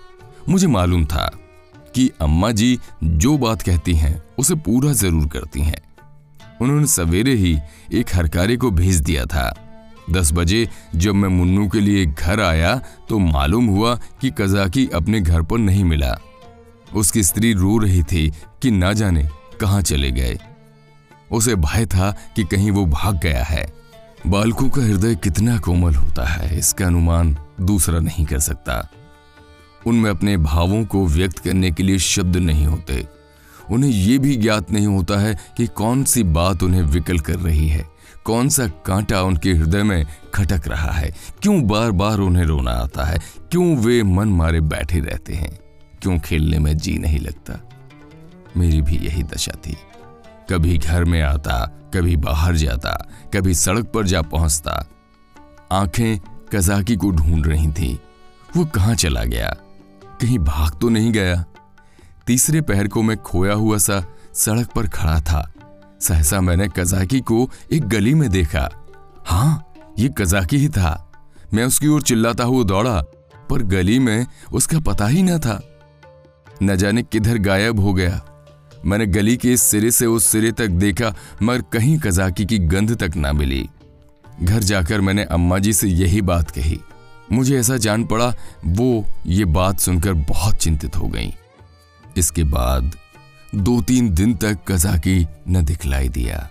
मुझे 0.49 0.67
मालूम 0.67 1.05
था 1.05 1.37
कि 1.95 2.11
अम्मा 2.21 2.51
जी 2.51 2.79
जो 3.03 3.37
बात 3.37 3.61
कहती 3.61 3.93
हैं, 3.93 4.23
उसे 4.37 4.55
पूरा 4.55 4.93
ज़रूर 4.93 5.27
करती 5.27 5.61
हैं। 5.61 5.92
उन्होंने 6.61 6.87
सवेरे 6.87 7.33
ही 7.33 7.57
एक 7.93 8.15
हरकारी 8.15 8.57
को 8.57 8.71
भेज 8.71 8.99
दिया 9.01 9.25
था। 9.25 9.53
दस 10.11 10.31
बजे 10.33 10.67
जब 10.95 11.15
मैं 11.15 11.29
मुन्नू 11.29 11.67
के 11.69 11.79
लिए 11.79 12.05
घर 12.05 12.41
आया 12.41 12.75
तो 13.09 13.19
मालूम 13.19 13.67
हुआ 13.67 13.95
कि 14.21 14.31
कजाकी 14.31 14.87
अपने 14.93 15.21
घर 15.21 15.41
पर 15.41 15.57
नहीं 15.57 15.83
मिला। 15.83 16.17
उसकी 16.95 17.23
स्त्री 17.23 17.53
रो 17.53 17.77
रही 17.77 18.03
थी 18.03 18.31
कि 18.61 18.71
ना 18.71 18.93
जाने 18.93 19.27
कहाँ 19.61 19.81
चले 19.81 20.11
गए। 20.11 20.37
उसे 21.31 21.55
भय 21.55 21.85
था 21.85 22.11
कि 22.35 22.43
कहीं 22.43 22.71
वो 22.71 22.85
भाग 22.85 23.19
गया 23.19 23.43
है। 23.43 23.71
बालकों 24.27 24.69
का 24.69 24.81
हृदय 24.81 25.15
कितना 25.15 25.57
कोमल 25.57 25.95
होता 25.95 26.25
है, 26.25 26.57
इसका 26.57 26.85
अनुमान 26.85 27.35
दूसरा 27.61 27.99
नहीं 27.99 28.25
कर 28.25 28.39
सकता। 28.39 28.87
उनमें 29.87 30.09
अपने 30.09 30.37
भावों 30.37 30.83
को 30.85 31.05
व्यक्त 31.07 31.39
करने 31.39 31.71
के 31.71 31.83
लिए 31.83 31.99
शब्द 31.99 32.37
नहीं 32.37 32.65
होते। 32.65 33.05
उन्हें 33.73 33.91
यह 33.91 34.19
भी 34.19 34.35
ज्ञात 34.35 34.71
नहीं 34.71 34.87
होता 34.87 35.19
है 35.19 35.37
कि 35.57 35.67
कौन 35.67 36.03
सी 36.03 36.23
बात 36.23 36.63
उन्हें 36.63 36.81
विकल 36.81 37.19
कर 37.19 37.35
रही 37.35 37.67
है। 37.67 37.87
कौन 38.25 38.49
सा 38.49 38.67
कांटा 38.67 39.21
उनके 39.21 39.53
हृदय 39.53 39.83
में 39.83 40.05
खटक 40.33 40.67
रहा 40.67 40.91
है? 40.91 41.15
क्यों 41.41 41.67
बार 41.67 41.91
बार 41.91 42.19
उन्हें 42.19 42.43
रोना 42.43 42.71
आता 42.71 43.05
है? 43.05 43.19
क्यों 43.51 43.77
वे 43.77 44.03
मन 44.03 44.27
मारे 44.27 44.61
बैठे 44.61 44.99
रहते 44.99 45.33
हैं? 45.33 45.59
क्यों 46.01 46.19
खेलने 46.19 46.59
में 46.59 46.77
जी 46.77 46.97
नहीं 46.97 47.19
लगता? 47.19 47.69
मेरी 48.57 48.81
भी 48.81 48.95
यही 48.95 49.23
दशा 49.23 49.51
थी। 49.51 49.77
कभी 50.49 50.77
घर 50.77 51.03
में 51.03 51.21
आता, 51.21 51.65
कभी 51.93 52.17
बाहर 52.17 52.55
जाता, 52.55 53.09
कभी 53.33 53.53
सड़क 53.53 53.85
पर 53.85 54.05
जा 54.05 54.21
पहुँचता। 54.21 54.87
आँखें 55.71 56.19
कजाकी 56.53 56.95
को 56.95 57.11
ढूंढ 57.11 57.47
रही 57.47 57.71
थी। 57.71 57.99
वो 58.57 58.65
कहाँ 58.65 58.95
चला 58.95 59.23
गया? 59.23 59.55
कहीं 60.21 60.39
भाग 60.39 60.79
तो 60.81 60.89
नहीं 60.89 61.11
गया? 61.11 61.45
तीसरे 62.27 62.61
पहर 62.61 62.87
को 62.87 63.01
मैं 63.01 63.17
खोया 63.17 63.53
हुआ 63.53 63.77
सा 63.77 64.05
सड़क 64.33 64.67
पर 64.67 64.87
खड़ा 64.87 65.19
था। 65.19 65.53
सहसा 66.01 66.41
मैंने 66.41 66.67
कजाकी 66.67 67.19
को 67.19 67.49
एक 67.71 67.83
गली 67.83 68.13
में 68.13 68.29
देखा। 68.29 68.69
हाँ 69.25 69.73
ये 69.99 70.09
कजाकी 70.17 70.57
ही 70.57 70.69
था। 70.69 71.11
मैं 71.53 71.65
उसकी 71.65 71.87
ओर 71.87 72.01
चिल्लाता 72.01 72.43
हुआ 72.43 72.63
दौड़ा, 72.63 73.01
पर 73.49 73.63
गली 73.63 73.99
में 73.99 74.27
उसका 74.53 74.79
पता 74.79 75.07
ही 75.07 75.23
ना 75.23 75.37
था। 75.37 75.61
न 76.63 76.75
जाने 76.75 77.03
किधर 77.03 77.37
गायब 77.37 77.79
हो 77.79 77.93
गया। 77.93 78.25
मैंने 78.85 79.05
गली 79.05 79.37
के 79.37 79.53
इस 79.53 79.61
सिरे 79.61 79.91
से 79.91 80.05
उस 80.05 80.25
सिरे 80.25 80.51
तक 80.51 80.67
देखा, 80.67 81.15
मगर 81.43 81.61
कहीं 81.61 81.99
कजाकी 81.99 82.45
की 82.45 82.57
गंध 82.57 83.03
तक 83.03 83.15
ना 83.15 83.33
मिली। 83.33 83.69
घर 84.43 84.59
जाकर 84.59 85.01
मैंने 85.01 85.23
अम्मा 85.23 85.59
जी 85.59 85.73
से 85.73 85.87
यही 85.87 86.21
बात 86.21 86.51
कही। 86.51 86.79
मुझे 87.31 87.59
ऐसा 87.59 87.77
जान 87.77 88.05
पड़ा, 88.05 88.35
वो 88.65 89.05
ये 89.25 89.45
बात 89.45 89.79
सुनकर 89.79 90.13
बहुत 90.13 90.55
चिंतित 90.55 90.97
हो 90.97 91.07
गई। 91.07 91.35
इसके 92.17 92.43
बाद 92.43 92.95
दो 93.55 93.81
तीन 93.81 94.13
दिन 94.13 94.35
तक 94.35 94.57
कजाकी 94.67 95.27
न 95.49 95.65
दिखलाई 95.65 96.09
दिया। 96.09 96.49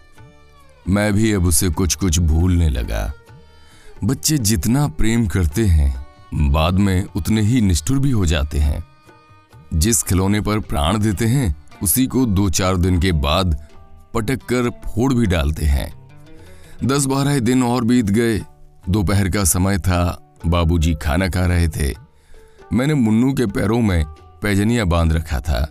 मैं 0.89 1.13
भी 1.13 1.33
अब 1.33 1.47
उसे 1.47 1.69
कुछ 1.69 1.95
कुछ 1.95 2.19
भूलने 2.19 2.69
लगा। 2.69 3.13
बच्चे 4.05 4.39
जितना 4.39 4.89
प्रेम 4.89 5.27
करते 5.27 5.65
हैं, 5.65 6.07
बाद 6.35 6.75
में 6.75 7.05
उतने 7.17 7.43
ही 7.43 7.61
निष्ठुर 7.61 7.99
भी 7.99 8.11
हो 8.11 8.27
जाते 8.27 8.59
हैं। 8.59 8.85
जिस 9.75 10.03
खिलौने 10.03 10.41
पर 10.41 10.59
प्राण 10.59 10.99
देते 10.99 11.25
हैं, 11.25 11.57
उसी 11.83 12.07
को 12.07 12.27
दो 12.27 12.51
चार 12.51 12.77
दिन 12.77 13.01
के 13.01 13.13
बाद 13.13 13.67
पटक 14.15 14.37
कर 14.37 14.71
फोड़ 14.71 15.15
भी 15.15 15.27
डालते 15.27 15.67
हैं। 15.67 16.11
दस 16.85 17.05
बारह 17.05 17.39
दिन 17.39 17.63
और 17.63 17.85
बीत 17.85 18.05
गए। 18.05 18.43
दोपहर 18.89 19.29
का 19.29 19.45
समय 19.45 19.79
था। 19.79 20.35
बाबूजी 20.47 20.95
खाना 20.95 21.29
खा 21.29 21.47
रहे 21.47 21.69
थे। 21.69 21.95
मैंने 22.73 22.95
मुन्नू 22.95 23.33
के 23.33 23.47
पैरों 23.47 23.81
में 23.81 24.05
पैजनिया 24.43 24.85
बाँध 24.85 25.13
रखा 25.13 25.41
था। 25.41 25.71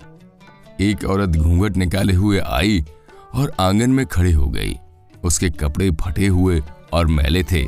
एक 0.82 1.04
औरत 1.04 1.30
घूंघट 1.30 1.78
निकाले 1.78 2.14
हुए 2.14 2.40
आई 2.40 2.86
और 3.34 3.52
आँगन 3.60 3.90
में 3.90 4.06
खड़े 4.06 4.32
हो 4.32 4.48
गई। 4.48 4.80
उसके 5.24 5.50
कपड़े 5.50 5.92
फटे 5.92 6.28
हुए 6.28 6.62
और 6.94 7.08
मैले 7.08 7.44
थे, 7.44 7.66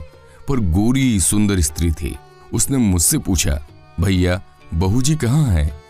पर 0.49 0.59
गोरी 0.59 1.19
सुंदर 1.19 1.59
स्त्री 1.59 1.91
थी। 1.91 2.15
उसने 2.53 2.77
मुझसे 2.77 3.17
पूछा, 3.17 3.67
भैया, 3.99 4.41
बहू 4.73 5.01
जी 5.01 5.15
कहाँ 5.15 5.45
है? 5.45 5.81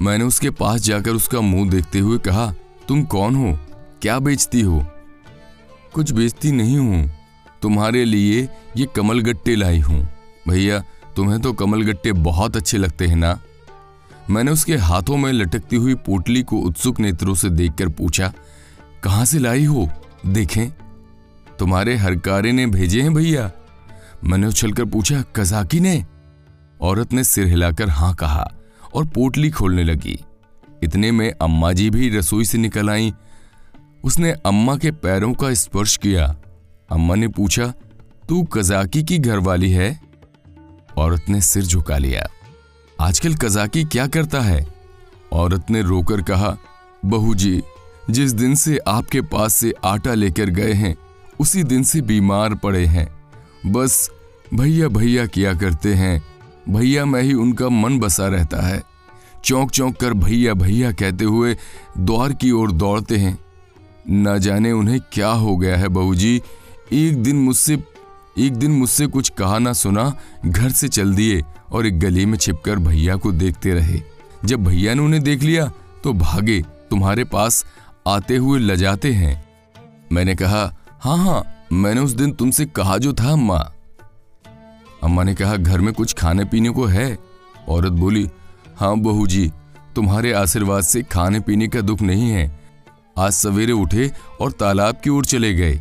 मैंने 0.00 0.24
उसके 0.24 0.50
पास 0.50 0.80
जाकर 0.80 1.10
उसका 1.10 1.40
मुँह 1.40 1.70
देखते 1.70 1.98
हुए 1.98 2.18
कहा, 2.18 2.54
तुम 2.88 3.02
कौन 3.02 3.34
हो? 3.34 3.58
क्या 4.02 4.18
बेचती 4.18 4.60
हो? 4.60 4.86
कुछ 5.92 6.12
बेचती 6.12 6.52
नहीं 6.52 6.78
हूँ। 6.78 7.10
तुम्हारे 7.62 8.04
लिए 8.04 8.48
ये 8.76 8.86
कमल 8.96 9.20
गट्टे 9.20 9.56
लाई 9.56 9.78
हूँ। 9.78 10.08
भैया, 10.48 10.84
तुम्हें 11.16 11.40
तो 11.40 11.52
कमल 11.52 11.82
गट्टे 11.82 12.12
बहुत 12.12 12.56
अच्छे 12.56 12.78
लगते 12.78 13.06
हैं 13.06 13.16
ना? 13.16 13.40
मैंने 14.30 14.50
उसके 14.50 14.76
हाथों 14.76 15.16
में 15.16 15.32
लटकती 15.32 15.76
हुई 15.76 15.94
पोटली 15.94 16.42
को 16.42 16.56
उत्सुक 16.56 17.00
नेत्रों 17.00 17.34
से 17.34 17.50
देखकर 17.50 17.88
पूछा, 17.88 18.32
कहाँ 19.02 19.24
से 19.24 19.38
लाई 19.38 19.64
हो? 19.64 19.88
देखें। 20.26 20.70
तुम्हारे 21.58 21.96
हरकारे 21.96 22.52
ने 22.52 22.66
भेजे 22.66 23.02
हैं 23.02 23.14
भैया? 23.14 23.50
मैंने 24.24 24.46
उछलकर 24.46 24.84
पूछा, 24.84 25.22
कजाकी 25.36 25.80
ने? 25.80 26.06
औरत 26.80 27.12
ने 27.12 27.24
सिर 27.24 27.46
हिलाकर 27.46 27.88
हाँ 27.88 28.14
कहा 28.14 28.52
और 28.94 29.04
पोटली 29.04 29.50
खोलने 29.50 29.84
लगी। 29.84 30.18
इतने 30.82 31.12
में 31.12 31.32
अम्मा 31.42 31.72
जी 31.72 31.90
भी 31.90 32.08
रसोई 32.10 32.44
से 32.44 32.58
निकल 32.58 32.90
आई। 32.90 33.14
उसने 34.04 34.32
अम्मा 34.32 34.76
के 34.76 34.90
पैरों 34.90 35.32
का 35.34 35.54
स्पर्श 35.54 35.96
किया। 35.96 36.36
अम्मा 36.90 37.14
ने 37.14 37.28
पूछा, 37.28 37.72
तू 38.28 38.42
कजाकी 38.42 39.02
की 39.02 39.18
घरवाली 39.18 39.72
है? 39.72 40.00
औरत 40.96 41.22
ने 41.28 41.40
सिर 41.40 41.62
झुका 41.62 41.98
लिया। 41.98 42.28
आजकल 43.00 43.34
कजाकी 43.34 43.84
क्या 43.84 44.06
करता 44.06 44.40
है? 44.40 44.66
औरत 45.32 45.70
ने 45.70 45.82
रोकर 45.82 46.22
कहा, 46.22 46.56
बहू 47.04 47.34
जी, 47.34 47.62
जिस 48.10 48.32
दिन 48.32 48.54
से 48.54 48.78
आपके 48.78 49.20
पास 49.20 49.54
से 49.54 49.74
आटा 49.84 50.14
लेकर 50.14 50.50
गए 50.50 50.72
हैं, 50.72 50.96
उसी 51.40 51.62
दिन 51.62 51.82
से 51.82 52.00
बीमार 52.00 52.54
पड़े 52.54 52.86
हैं। 52.86 53.32
बस 53.72 54.10
भैया 54.54 54.88
भैया 54.88 55.26
किया 55.26 55.54
करते 55.54 55.94
हैं। 55.94 56.22
भैया 56.68 57.04
में 57.04 57.22
ही 57.22 57.34
उनका 57.34 57.68
मन 57.68 57.98
बसा 57.98 58.28
रहता 58.28 58.60
है। 58.66 58.82
चौंक 59.44 59.70
चौंक 59.70 59.96
कर 59.96 60.12
भैया 60.12 60.54
भैया 60.54 60.92
कहते 60.92 61.24
हुए 61.24 61.56
द्वार 61.98 62.32
की 62.32 62.50
ओर 62.50 62.72
दौड़ते 62.72 63.16
हैं। 63.16 63.38
न 64.10 64.38
जाने 64.38 64.72
उन्हें 64.72 65.00
क्या 65.12 65.30
हो 65.30 65.56
गया 65.56 65.76
है, 65.76 65.88
बहू 65.88 66.14
जी। 66.14 66.42
एक 66.92 67.22
दिन 67.22 67.36
मुझसे, 67.36 67.84
एक 68.38 68.56
दिन 68.56 68.70
मुझसे 68.70 69.06
कुछ 69.06 69.28
कहा 69.28 69.58
ना 69.58 69.72
सुना, 69.72 70.16
घर 70.46 70.70
से 70.70 70.88
चल 70.88 71.14
दिए। 71.14 71.42
और 71.72 71.86
एक 71.86 71.98
गली 72.00 72.26
में 72.26 72.38
छिपकर 72.38 72.78
भैया 72.78 73.16
को 73.16 73.32
देखते 73.32 73.74
रहे। 73.74 74.00
जब 74.44 74.64
भैया 74.64 74.94
ने 74.94 75.02
उन्हें 75.02 75.22
देख 75.22 75.42
लिया 75.42 75.70
तो 76.04 76.12
भागे 76.12 76.60
तुम्हारे 76.90 77.24
पास 77.24 77.64
आते 78.06 78.36
हुए 78.36 78.58
लजाते 78.60 79.12
हैं। 79.12 79.44
मैंने 80.12 80.34
कहा 80.34 80.62
हाँ 81.02 81.16
हाँ 81.18 81.42
मैंने 81.72 82.00
उस 82.00 82.12
दिन 82.12 82.32
तुमसे 82.32 82.64
कहा 82.66 82.96
जो 82.98 83.12
था, 83.12 83.32
अम्मा। 83.32 83.58
अम्मा 85.04 85.22
ने 85.22 85.34
कहा, 85.34 85.56
घर 85.56 85.80
में 85.80 85.92
कुछ 85.94 86.12
खाने 86.12 86.44
पीने 86.44 86.70
को 86.70 86.84
है? 86.84 87.18
औरत 87.68 87.92
बोली 87.92 88.28
हाँ 88.76 88.96
बहू 88.98 89.26
जी 89.26 89.50
तुम्हारे 89.94 90.32
आशीर्वाद 90.32 90.82
से 90.82 91.02
खाने 91.02 91.40
पीने 91.40 91.68
का 91.68 91.80
दुख 91.80 92.02
नहीं 92.02 92.30
है। 92.30 92.50
आज 93.18 93.32
सवेरे 93.32 93.72
उठे 93.72 94.10
और 94.40 94.52
तालाब 94.52 95.00
की 95.04 95.10
ओर 95.10 95.24
चले 95.24 95.52
गए। 95.54 95.80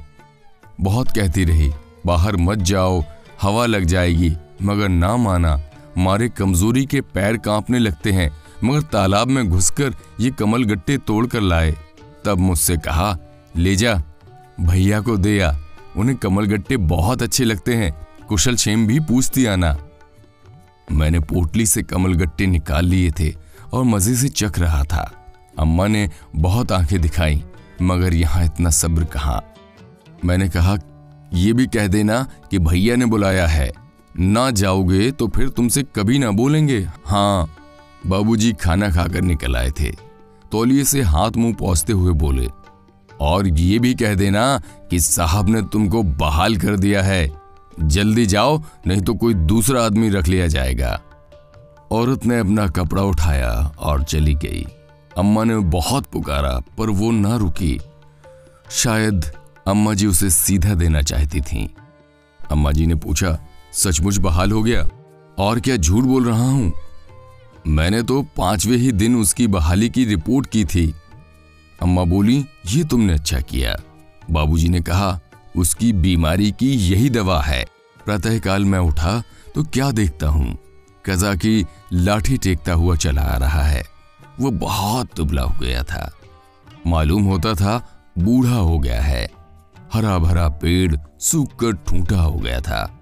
बहुत 0.82 1.12
कहती 1.12 1.44
रही, 1.46 1.72
बाहर 2.06 2.36
मत 2.38 2.58
जाओ, 2.58 3.04
हवा 3.42 3.66
लग 3.66 3.84
जाएगी, 3.84 4.36
मगर 4.62 4.90
ना 4.90 5.16
माना 5.18 5.56
मारे 5.98 6.30
कमज़ोरी 6.30 6.86
के 6.86 7.02
पैर 7.02 7.38
कांपने 7.38 7.80
लगते 7.80 8.12
हैं, 8.12 8.30
मगर 8.64 8.82
तालाब 8.82 9.28
में 9.28 9.50
घुसकर 9.50 9.96
ये 10.20 10.32
कमल 10.32 10.64
गट्टे 10.64 10.98
तोड़ 10.98 11.28
कर 11.28 11.42
लाए। 11.42 11.76
तब 12.26 12.38
मुझसे 12.38 12.78
कहा, 12.78 13.18
ले 13.56 13.76
जा, 13.76 14.04
भैया 14.60 15.02
को 15.02 15.18
दे 15.18 15.40
आ, 15.40 15.54
उन्हें 15.98 16.18
कमल 16.18 16.46
गट्टे 16.46 16.78
बहुत 16.78 17.22
अच्छे 17.22 17.44
लगते 17.44 17.76
हैं, 17.76 18.08
कुशल 18.28 18.56
क्षेम 18.56 18.88
भी 18.88 19.00
पूछती 19.00 19.46
आना। 19.46 19.78
मैंने 20.92 21.20
पोटली 21.20 21.66
से 21.66 21.84
कमल 21.84 22.14
गट्टे 22.14 22.46
निकाल 22.46 22.86
लिए 22.86 23.12
थे 23.12 23.34
और 23.74 23.84
मज़े 23.84 24.16
से 24.16 24.30
चख 24.30 24.60
रहा 24.60 24.84
था। 24.84 25.12
अम्मा 25.60 25.88
ने 25.88 26.10
बहुत 26.36 26.72
आँखें 26.72 27.02
दिखाई, 27.02 27.44
मगर 27.82 28.14
यहाँ 28.14 28.46
इतना 28.46 28.70
सब्र 28.70 29.04
कहा? 29.04 29.44
मैंने 30.26 30.50
कहा 30.50 30.78
यह 31.34 31.54
भी 31.54 31.68
कह 31.68 31.88
देना 31.88 32.28
कि 32.52 32.60
भैया 32.60 32.96
ने 32.96 33.06
बुलाया 33.06 33.48
है। 33.48 33.87
ना 34.20 34.50
जाओगे 34.52 35.10
तो 35.12 35.28
फिर 35.28 35.50
तुमसे 35.50 35.84
कभी 35.96 36.20
ना 36.20 36.32
बोलेंगे। 36.32 36.80
हाँ 37.06 37.50
बाबूजी 38.08 38.52
खाना 38.54 38.90
खाकर 38.90 39.22
निकल 39.22 39.56
आए 39.56 39.72
थे। 39.72 39.92
तौलिए 40.52 40.84
से 40.84 41.02
हाथ 41.02 41.32
मुँह 41.32 41.54
पहुँचते 41.54 41.94
हुए 41.94 42.14
बोले, 42.14 42.48
और 43.22 43.48
ये 43.50 43.80
भी 43.80 43.94
कह 43.94 44.16
देना 44.16 44.62
कि 44.92 45.00
साहब 45.00 45.50
ने 45.50 45.62
तुमको 45.64 46.04
बहाल 46.04 46.58
कर 46.58 46.78
दिया 46.78 47.02
है। 47.04 47.30
जल्दी 47.78 48.26
जाओ, 48.26 48.62
नहीं 48.88 49.02
तो 49.02 49.14
कोई 49.14 49.34
दूसरा 49.34 49.84
आदमी 49.86 50.10
रख 50.10 50.28
लिया 50.28 50.48
जाएगा। 50.48 51.00
औरत 51.92 52.26
ने 52.26 52.40
अपना 52.40 52.68
कपड़ा 52.68 53.04
उठाया 53.04 53.52
और 53.80 54.04
चली 54.04 54.34
गई। 54.36 54.66
अम्मा 55.18 55.44
ने 55.44 55.58
बहुत 55.58 56.06
पुकारा, 56.06 56.60
पर 56.78 56.90
वो 56.90 57.12
ना 57.12 57.36
रुकी। 57.36 57.80
शायद 58.72 59.26
अम्मा 59.68 59.94
जी 59.94 60.08
उसे 60.08 60.30
सीधा 60.30 60.74
देना 60.74 61.02
चाहती 61.02 61.42
थीं। 61.42 61.68
अम्मा 62.40 62.72
जी 62.72 62.86
ने 62.86 62.96
पूछा 62.96 63.38
सचमुच 63.78 64.18
बहाल 64.18 64.52
हो 64.52 64.64
गया। 64.64 64.90
और 65.40 65.60
क्या 65.60 65.76
झूठ 65.76 66.04
बोल 66.04 66.26
रहा 66.26 66.50
हूँ? 66.50 66.74
मैंने 67.68 68.04
तो 68.04 68.22
पांचवे 68.22 68.78
ही 68.78 68.92
दिन 68.92 69.16
उसकी 69.16 69.48
बहाली 69.48 69.90
की 69.90 70.06
रिपोर्ट 70.06 70.50
की 70.50 70.66
थी। 70.66 70.96
अम्मा 71.82 72.04
बोली, 72.04 72.46
ये 72.68 72.84
तुमने 72.84 73.14
अच्छा 73.14 73.40
किया। 73.40 73.76
बाबूजी 74.32 74.70
ने 74.70 74.82
कहा, 74.82 75.20
उसकी 75.58 75.94
बीमारी 75.94 76.52
की 76.52 76.74
यही 76.74 77.10
दवा 77.10 77.42
है। 77.42 77.66
प्रातःकाल 78.06 78.66
मैं 78.66 78.80
उठा 78.80 79.24
तो 79.56 79.64
क्या 79.64 79.92
देखता 79.92 80.28
हूँ? 80.28 80.58
कजा 81.06 81.36
की 81.36 81.66
लाठी 81.94 82.38
टेकता 82.38 82.74
हुआ 82.74 82.96
चला 82.96 83.22
आ 83.22 83.38
रहा 83.38 83.62
है। 83.62 83.84
वो 84.40 84.52
बहुत 84.52 85.10
दुबला 85.16 85.42
हो 85.42 85.56
गया 85.62 85.84
था। 85.84 86.14
मालूम 86.88 87.24
होता 87.24 87.54
था 87.54 88.04
बूढ़ा 88.20 88.56
हो 88.56 88.80
गया 88.80 89.02
है। 89.02 89.30
हरा 89.94 90.18
भरा 90.18 90.50
पेड़ 90.50 90.96
सूख 91.20 91.56
कर 91.56 91.72
ठूंठा 91.72 92.22
हो 92.22 92.40
गया 92.40 92.62
था। 92.62 92.97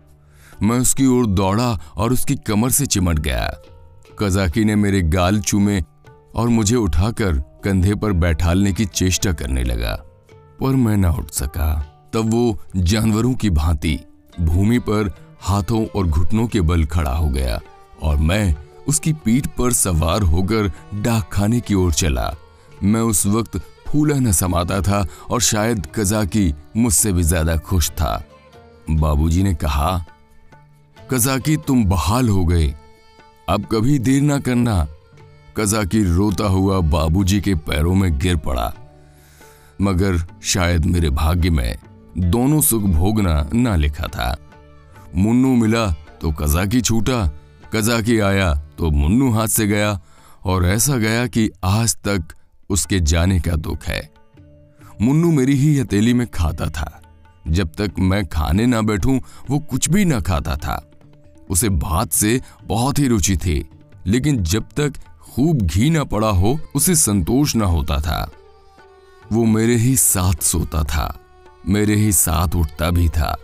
मैं 0.63 0.79
उसकी 0.79 1.05
ओर 1.07 1.25
दौड़ा 1.27 1.71
और 1.97 2.13
उसकी 2.13 2.35
कमर 2.37 2.69
से 2.69 2.85
चिमट 2.85 3.19
गया। 3.19 3.47
कजाकी 4.19 4.63
ने 4.65 4.75
मेरे 4.75 5.01
गाल 5.03 5.39
चूमे 5.41 5.81
और 6.35 6.49
मुझे 6.49 6.75
उठाकर 6.75 7.39
कंधे 7.63 7.95
पर 7.95 8.11
बैठालने 8.13 8.73
की 8.73 8.85
चेष्टा 8.85 9.31
करने 9.33 9.63
लगा, 9.63 9.95
पर 10.61 10.75
मैं 10.75 10.97
न 10.97 11.05
उठ 11.07 11.31
सका। 11.31 11.73
तब 12.13 12.29
वो 12.31 12.57
जानवरों 12.77 13.33
की 13.33 13.49
भांति 13.51 13.99
भूमि 14.39 14.79
पर 14.81 15.11
हाथों 15.41 15.85
और 15.87 16.07
घुटनों 16.07 16.47
के 16.47 16.61
बल 16.61 16.85
खड़ा 16.85 17.11
हो 17.11 17.27
गया 17.29 17.59
और 18.01 18.17
मैं 18.19 18.55
उसकी 18.87 19.13
पीठ 19.15 19.47
पर 19.57 19.71
सवार 19.73 20.21
होकर 20.23 20.71
डाक 20.95 21.29
खाने 21.33 21.59
की 21.59 21.73
ओर 21.75 21.93
चला। 21.93 22.33
मैं 22.83 23.01
उस 23.01 23.25
वक्त 23.27 23.57
फूला 23.87 24.15
न 24.15 24.31
समाता 24.31 24.81
था 24.81 25.05
और 25.29 25.41
शायद 25.41 25.87
कजाकी 25.95 26.53
मुझसे 26.77 27.11
भी 27.13 27.23
ज़्यादा 27.23 27.55
खुश 27.59 27.89
था। 27.91 28.23
बाबूजी 28.91 29.43
ने 29.43 29.53
कहा 29.55 29.93
कजाकी 31.11 31.57
तुम 31.57 31.85
बहाल 31.85 32.29
हो 32.29 32.45
गए। 32.45 32.75
अब 33.49 33.65
कभी 33.65 33.99
देर 33.99 34.21
ना 34.21 34.39
करना। 34.39 34.87
कजाकी 35.57 36.03
रोता 36.03 36.43
हुआ 36.43 36.79
बाबूजी 36.79 37.41
के 37.41 37.55
पैरों 37.55 37.95
में 37.95 38.19
गिर 38.19 38.35
पड़ा। 38.35 38.73
मगर 39.81 40.27
शायद 40.43 40.85
मेरे 40.85 41.09
भाग्य 41.09 41.49
में 41.49 41.77
दोनों 42.17 42.61
सुख 42.61 42.83
भोगना 42.83 43.49
ना 43.53 43.75
लिखा 43.75 44.07
था। 44.07 44.37
मुन्नू 45.15 45.55
मिला 45.55 45.91
तो 46.21 46.31
कजाकी 46.31 46.81
छूटा। 46.81 47.31
कजाकी 47.73 48.19
आया 48.19 48.53
तो 48.53 48.91
मुन्नू 48.91 49.31
हाथ 49.31 49.47
से 49.47 49.67
गया 49.67 50.01
और 50.45 50.65
ऐसा 50.65 50.97
गया 50.97 51.27
कि 51.27 51.51
आज 51.63 51.95
तक 51.95 52.23
उसके 52.69 52.99
जाने 52.99 53.39
का 53.39 53.55
दुख 53.55 53.83
है। 53.83 54.13
मुन्नू 55.01 55.31
मेरी 55.31 55.55
ही 55.55 55.77
हथेली 55.79 56.13
में 56.13 56.27
खाता 56.27 56.65
था। 56.65 57.01
जब 57.47 57.67
तक 57.67 57.91
मैं 57.99 58.25
खाने 58.25 58.65
ना 58.65 58.81
बैठूं, 58.81 59.19
वो 59.49 59.59
कुछ 59.59 59.89
भी 59.89 60.05
ना 60.05 60.19
खाता 60.19 60.55
था। 60.55 60.91
उसे 61.49 61.69
भात 61.69 62.11
से 62.11 62.41
बहुत 62.63 62.99
ही 62.99 63.07
रुचि 63.07 63.37
थी, 63.37 63.67
लेकिन 64.07 64.43
जब 64.43 64.63
तक 64.77 64.93
खूब 65.25 65.61
घी 65.61 65.89
ना 65.89 66.03
पड़ा 66.03 66.29
हो, 66.29 66.57
उसे 66.75 66.95
संतोष 66.95 67.55
ना 67.55 67.65
होता 67.65 67.99
था। 68.01 68.29
वो 69.31 69.43
मेरे 69.45 69.75
ही 69.75 69.95
साथ 69.95 70.43
सोता 70.43 70.83
था, 70.83 71.17
मेरे 71.67 71.95
ही 71.95 72.11
साथ 72.11 72.55
उठता 72.55 72.89
भी 72.89 73.09
था। 73.09 73.35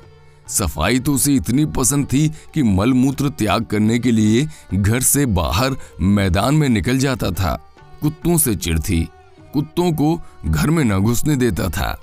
सफ़ाई 0.47 0.99
तो 0.99 1.13
उसे 1.13 1.33
इतनी 1.35 1.65
पसंद 1.65 2.05
थी 2.05 2.27
कि 2.53 2.63
मलमूत्र 2.63 3.29
त्याग 3.29 3.65
करने 3.65 3.99
के 3.99 4.11
लिए 4.11 4.47
घर 4.73 4.99
से 5.01 5.25
बाहर 5.25 5.75
मैदान 6.01 6.55
में 6.55 6.67
निकल 6.69 6.97
जाता 6.97 7.31
था। 7.31 7.53
कुत्तों 8.01 8.37
से 8.37 8.55
चिड़ 8.55 8.79
थी 8.79 9.07
कुत्तों 9.53 9.91
को 9.91 10.15
घर 10.45 10.69
में 10.69 10.83
न 10.83 10.99
घुसने 10.99 11.35
देता 11.35 11.69
था। 11.69 11.99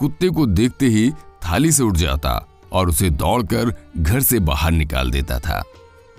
कुत्ते 0.00 0.28
को 0.28 0.46
देखते 0.46 0.86
ही 0.86 1.10
थाली 1.44 1.72
से 1.72 1.82
उठ 1.82 1.96
जाता 1.96 2.38
और 2.72 2.88
उसे 2.88 3.10
दौड़कर 3.10 3.74
घर 3.96 4.20
से 4.20 4.38
बाहर 4.40 4.72
निकाल 4.72 5.10
देता 5.10 5.38
था। 5.38 5.62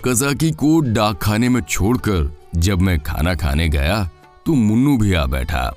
कजाकी 0.04 0.50
को 0.52 0.78
डाक 0.80 1.18
खाने 1.22 1.48
में 1.48 1.60
छोड़कर 1.60 2.30
जब 2.56 2.80
मैं 2.80 2.98
खाना 3.00 3.34
खाने 3.34 3.68
गया 3.68 4.02
तो 4.46 4.54
मुन्नू 4.54 4.96
भी 4.98 5.12
आ 5.14 5.24
बैठा। 5.26 5.72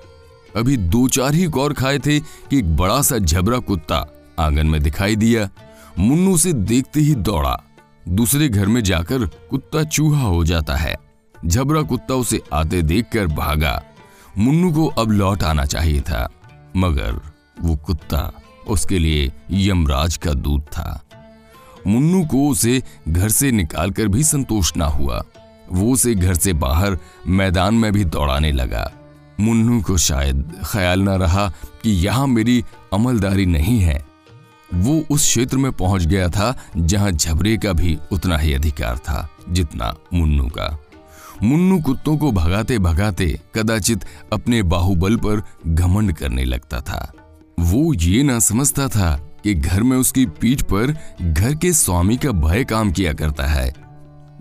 अभी 0.56 0.78
दो 0.78 1.08
चार 1.08 1.34
ही 1.34 1.46
गौर 1.48 1.74
खाए 1.74 2.00
थे 2.00 2.20
कि 2.20 2.58
एक 2.58 2.76
बड़ा 2.78 3.02
सा 3.02 3.18
झबरा 3.18 3.58
कुत्ता 3.60 4.06
आँगन 4.40 4.68
में 4.68 4.82
दिखाई 4.84 5.16
दिया। 5.16 5.50
मुन्नू 6.00 6.38
से 6.38 6.54
देखते 6.54 7.00
ही 7.00 7.16
दौड़ा। 7.16 7.58
दूसरे 8.10 8.48
घर 8.50 8.68
में 8.68 8.84
जाकर 8.84 9.26
कुत्ता 9.50 9.84
चूहा 9.84 10.22
हो 10.22 10.44
जाता 10.46 10.76
है। 10.76 10.96
झबरा 11.46 11.82
कुत्ता 11.82 12.14
उसे 12.14 12.42
आते 12.54 12.82
देखकर 12.82 13.28
भागा। 13.28 13.82
मुन्नू 14.38 14.72
को 14.74 14.88
अब 15.02 15.12
लौट 15.12 15.44
आना 15.44 15.66
चाहिए 15.66 16.02
था, 16.02 16.28
मगर 16.78 17.20
वो 17.62 17.76
कुत्ता 17.76 18.32
उसके 18.68 19.00
लिए 19.00 19.32
यमराज 19.52 20.18
का 20.18 20.34
दूत 20.34 20.62
था। 20.62 21.02
मुन्नू 21.88 22.26
को 22.26 22.50
उसे 22.50 22.84
घर 23.10 23.30
से 23.30 23.52
निकालकर 23.52 24.08
भी 24.08 24.24
संतोष 24.24 24.78
ना 24.78 24.86
हुआ। 24.86 25.24
वो 25.72 25.92
उसे 25.92 26.16
घर 26.16 26.34
से 26.34 26.54
बाहर 26.54 26.98
मैदान 27.28 27.76
में 27.76 27.92
भी 27.94 28.06
दौड़ाने 28.06 28.52
लगा। 28.52 28.92
मुन्नू 29.40 29.82
को 29.82 29.98
शायद 29.98 30.52
ख्याल 30.66 31.02
ना 31.02 31.16
रहा 31.16 31.48
कि 31.84 31.92
यहाँ 31.92 32.28
मेरी 32.28 32.64
अमलदारी 32.94 33.46
नहीं 33.46 33.80
है। 33.80 34.06
वो 34.74 35.04
उस 35.12 35.22
क्षेत्र 35.22 35.58
में 35.58 35.72
पहुँच 35.72 36.06
गया 36.06 36.30
था 36.30 36.54
जहाँ 36.78 37.12
झबरे 37.12 37.58
का 37.58 37.74
भी 37.74 37.98
उतना 38.12 38.38
ही 38.38 38.54
अधिकार 38.54 38.98
था, 38.98 39.30
जितना 39.50 39.96
मुन्नू 40.14 40.48
का। 40.48 40.78
मुन्नू 41.44 41.82
कुत्तों 41.82 42.18
को 42.18 42.32
भगाते 42.32 42.80
भगाते 42.80 43.40
कदाचित 43.56 44.06
अपने 44.34 44.64
बाहुबल 44.64 45.16
पर 45.16 45.42
घमंड 45.68 46.14
करने 46.14 46.44
लगता 46.44 46.80
था। 46.82 47.14
वो 47.60 47.94
ये 47.94 48.24
ना 48.24 48.40
समझता 48.40 48.88
था 48.88 49.16
कि 49.44 49.54
घर 49.54 49.84
में 49.84 49.98
उसकी 49.98 50.26
पीठ 50.26 50.62
पर 50.62 50.98
घर 51.22 51.56
के 51.56 51.74
स्वामी 51.74 52.18
का 52.18 52.32
भय 52.32 52.64
काम 52.64 52.92
किया 52.92 53.14
करता 53.14 53.46
है। 53.46 53.74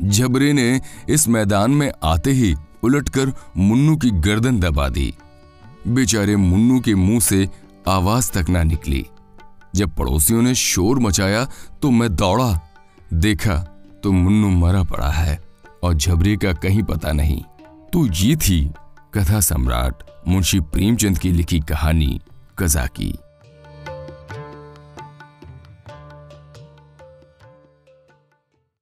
झबरे 0.03 0.53
ने 0.53 0.81
इस 1.09 1.29
मैदान 1.29 1.71
में 1.71 1.93
आते 2.05 2.31
ही 2.31 2.55
उलटकर 2.83 3.33
मुन्नू 3.57 3.97
की 3.97 4.11
गर्दन 4.11 4.61
दबा 4.61 4.89
दी। 4.89 5.15
बेचारे 5.89 6.37
मुन्नू 6.37 6.81
के 6.81 6.95
मुँह 6.95 7.21
से 7.21 7.49
आवाज़ 7.89 8.33
तक 8.33 8.51
ना 8.51 8.63
निकली। 8.63 9.05
जब 9.75 9.95
पड़ोसियों 9.95 10.43
ने 10.43 10.55
शोर 10.55 10.99
मचाया 10.99 11.47
तो 11.83 11.91
मैं 11.91 12.15
दौड़ा। 12.17 12.61
देखा 13.15 13.57
तो 14.03 14.13
मुन्नू 14.13 14.51
मरा 14.51 14.83
पड़ा 14.83 15.11
है 15.11 15.41
और 15.83 15.95
झबरे 15.95 16.37
का 16.37 16.53
कहीं 16.53 16.83
पता 16.83 17.13
नहीं। 17.13 17.43
तो 17.93 18.07
ये 18.07 18.37
थी 18.37 18.71
कथा 19.15 19.41
सम्राट 19.41 20.03
मुंशी 20.29 20.61
प्रेमचंद 20.61 21.19
की 21.19 21.33
लिखी 21.33 21.61
कहानी। 21.61 22.21
कजा 22.59 22.87
की 22.87 23.13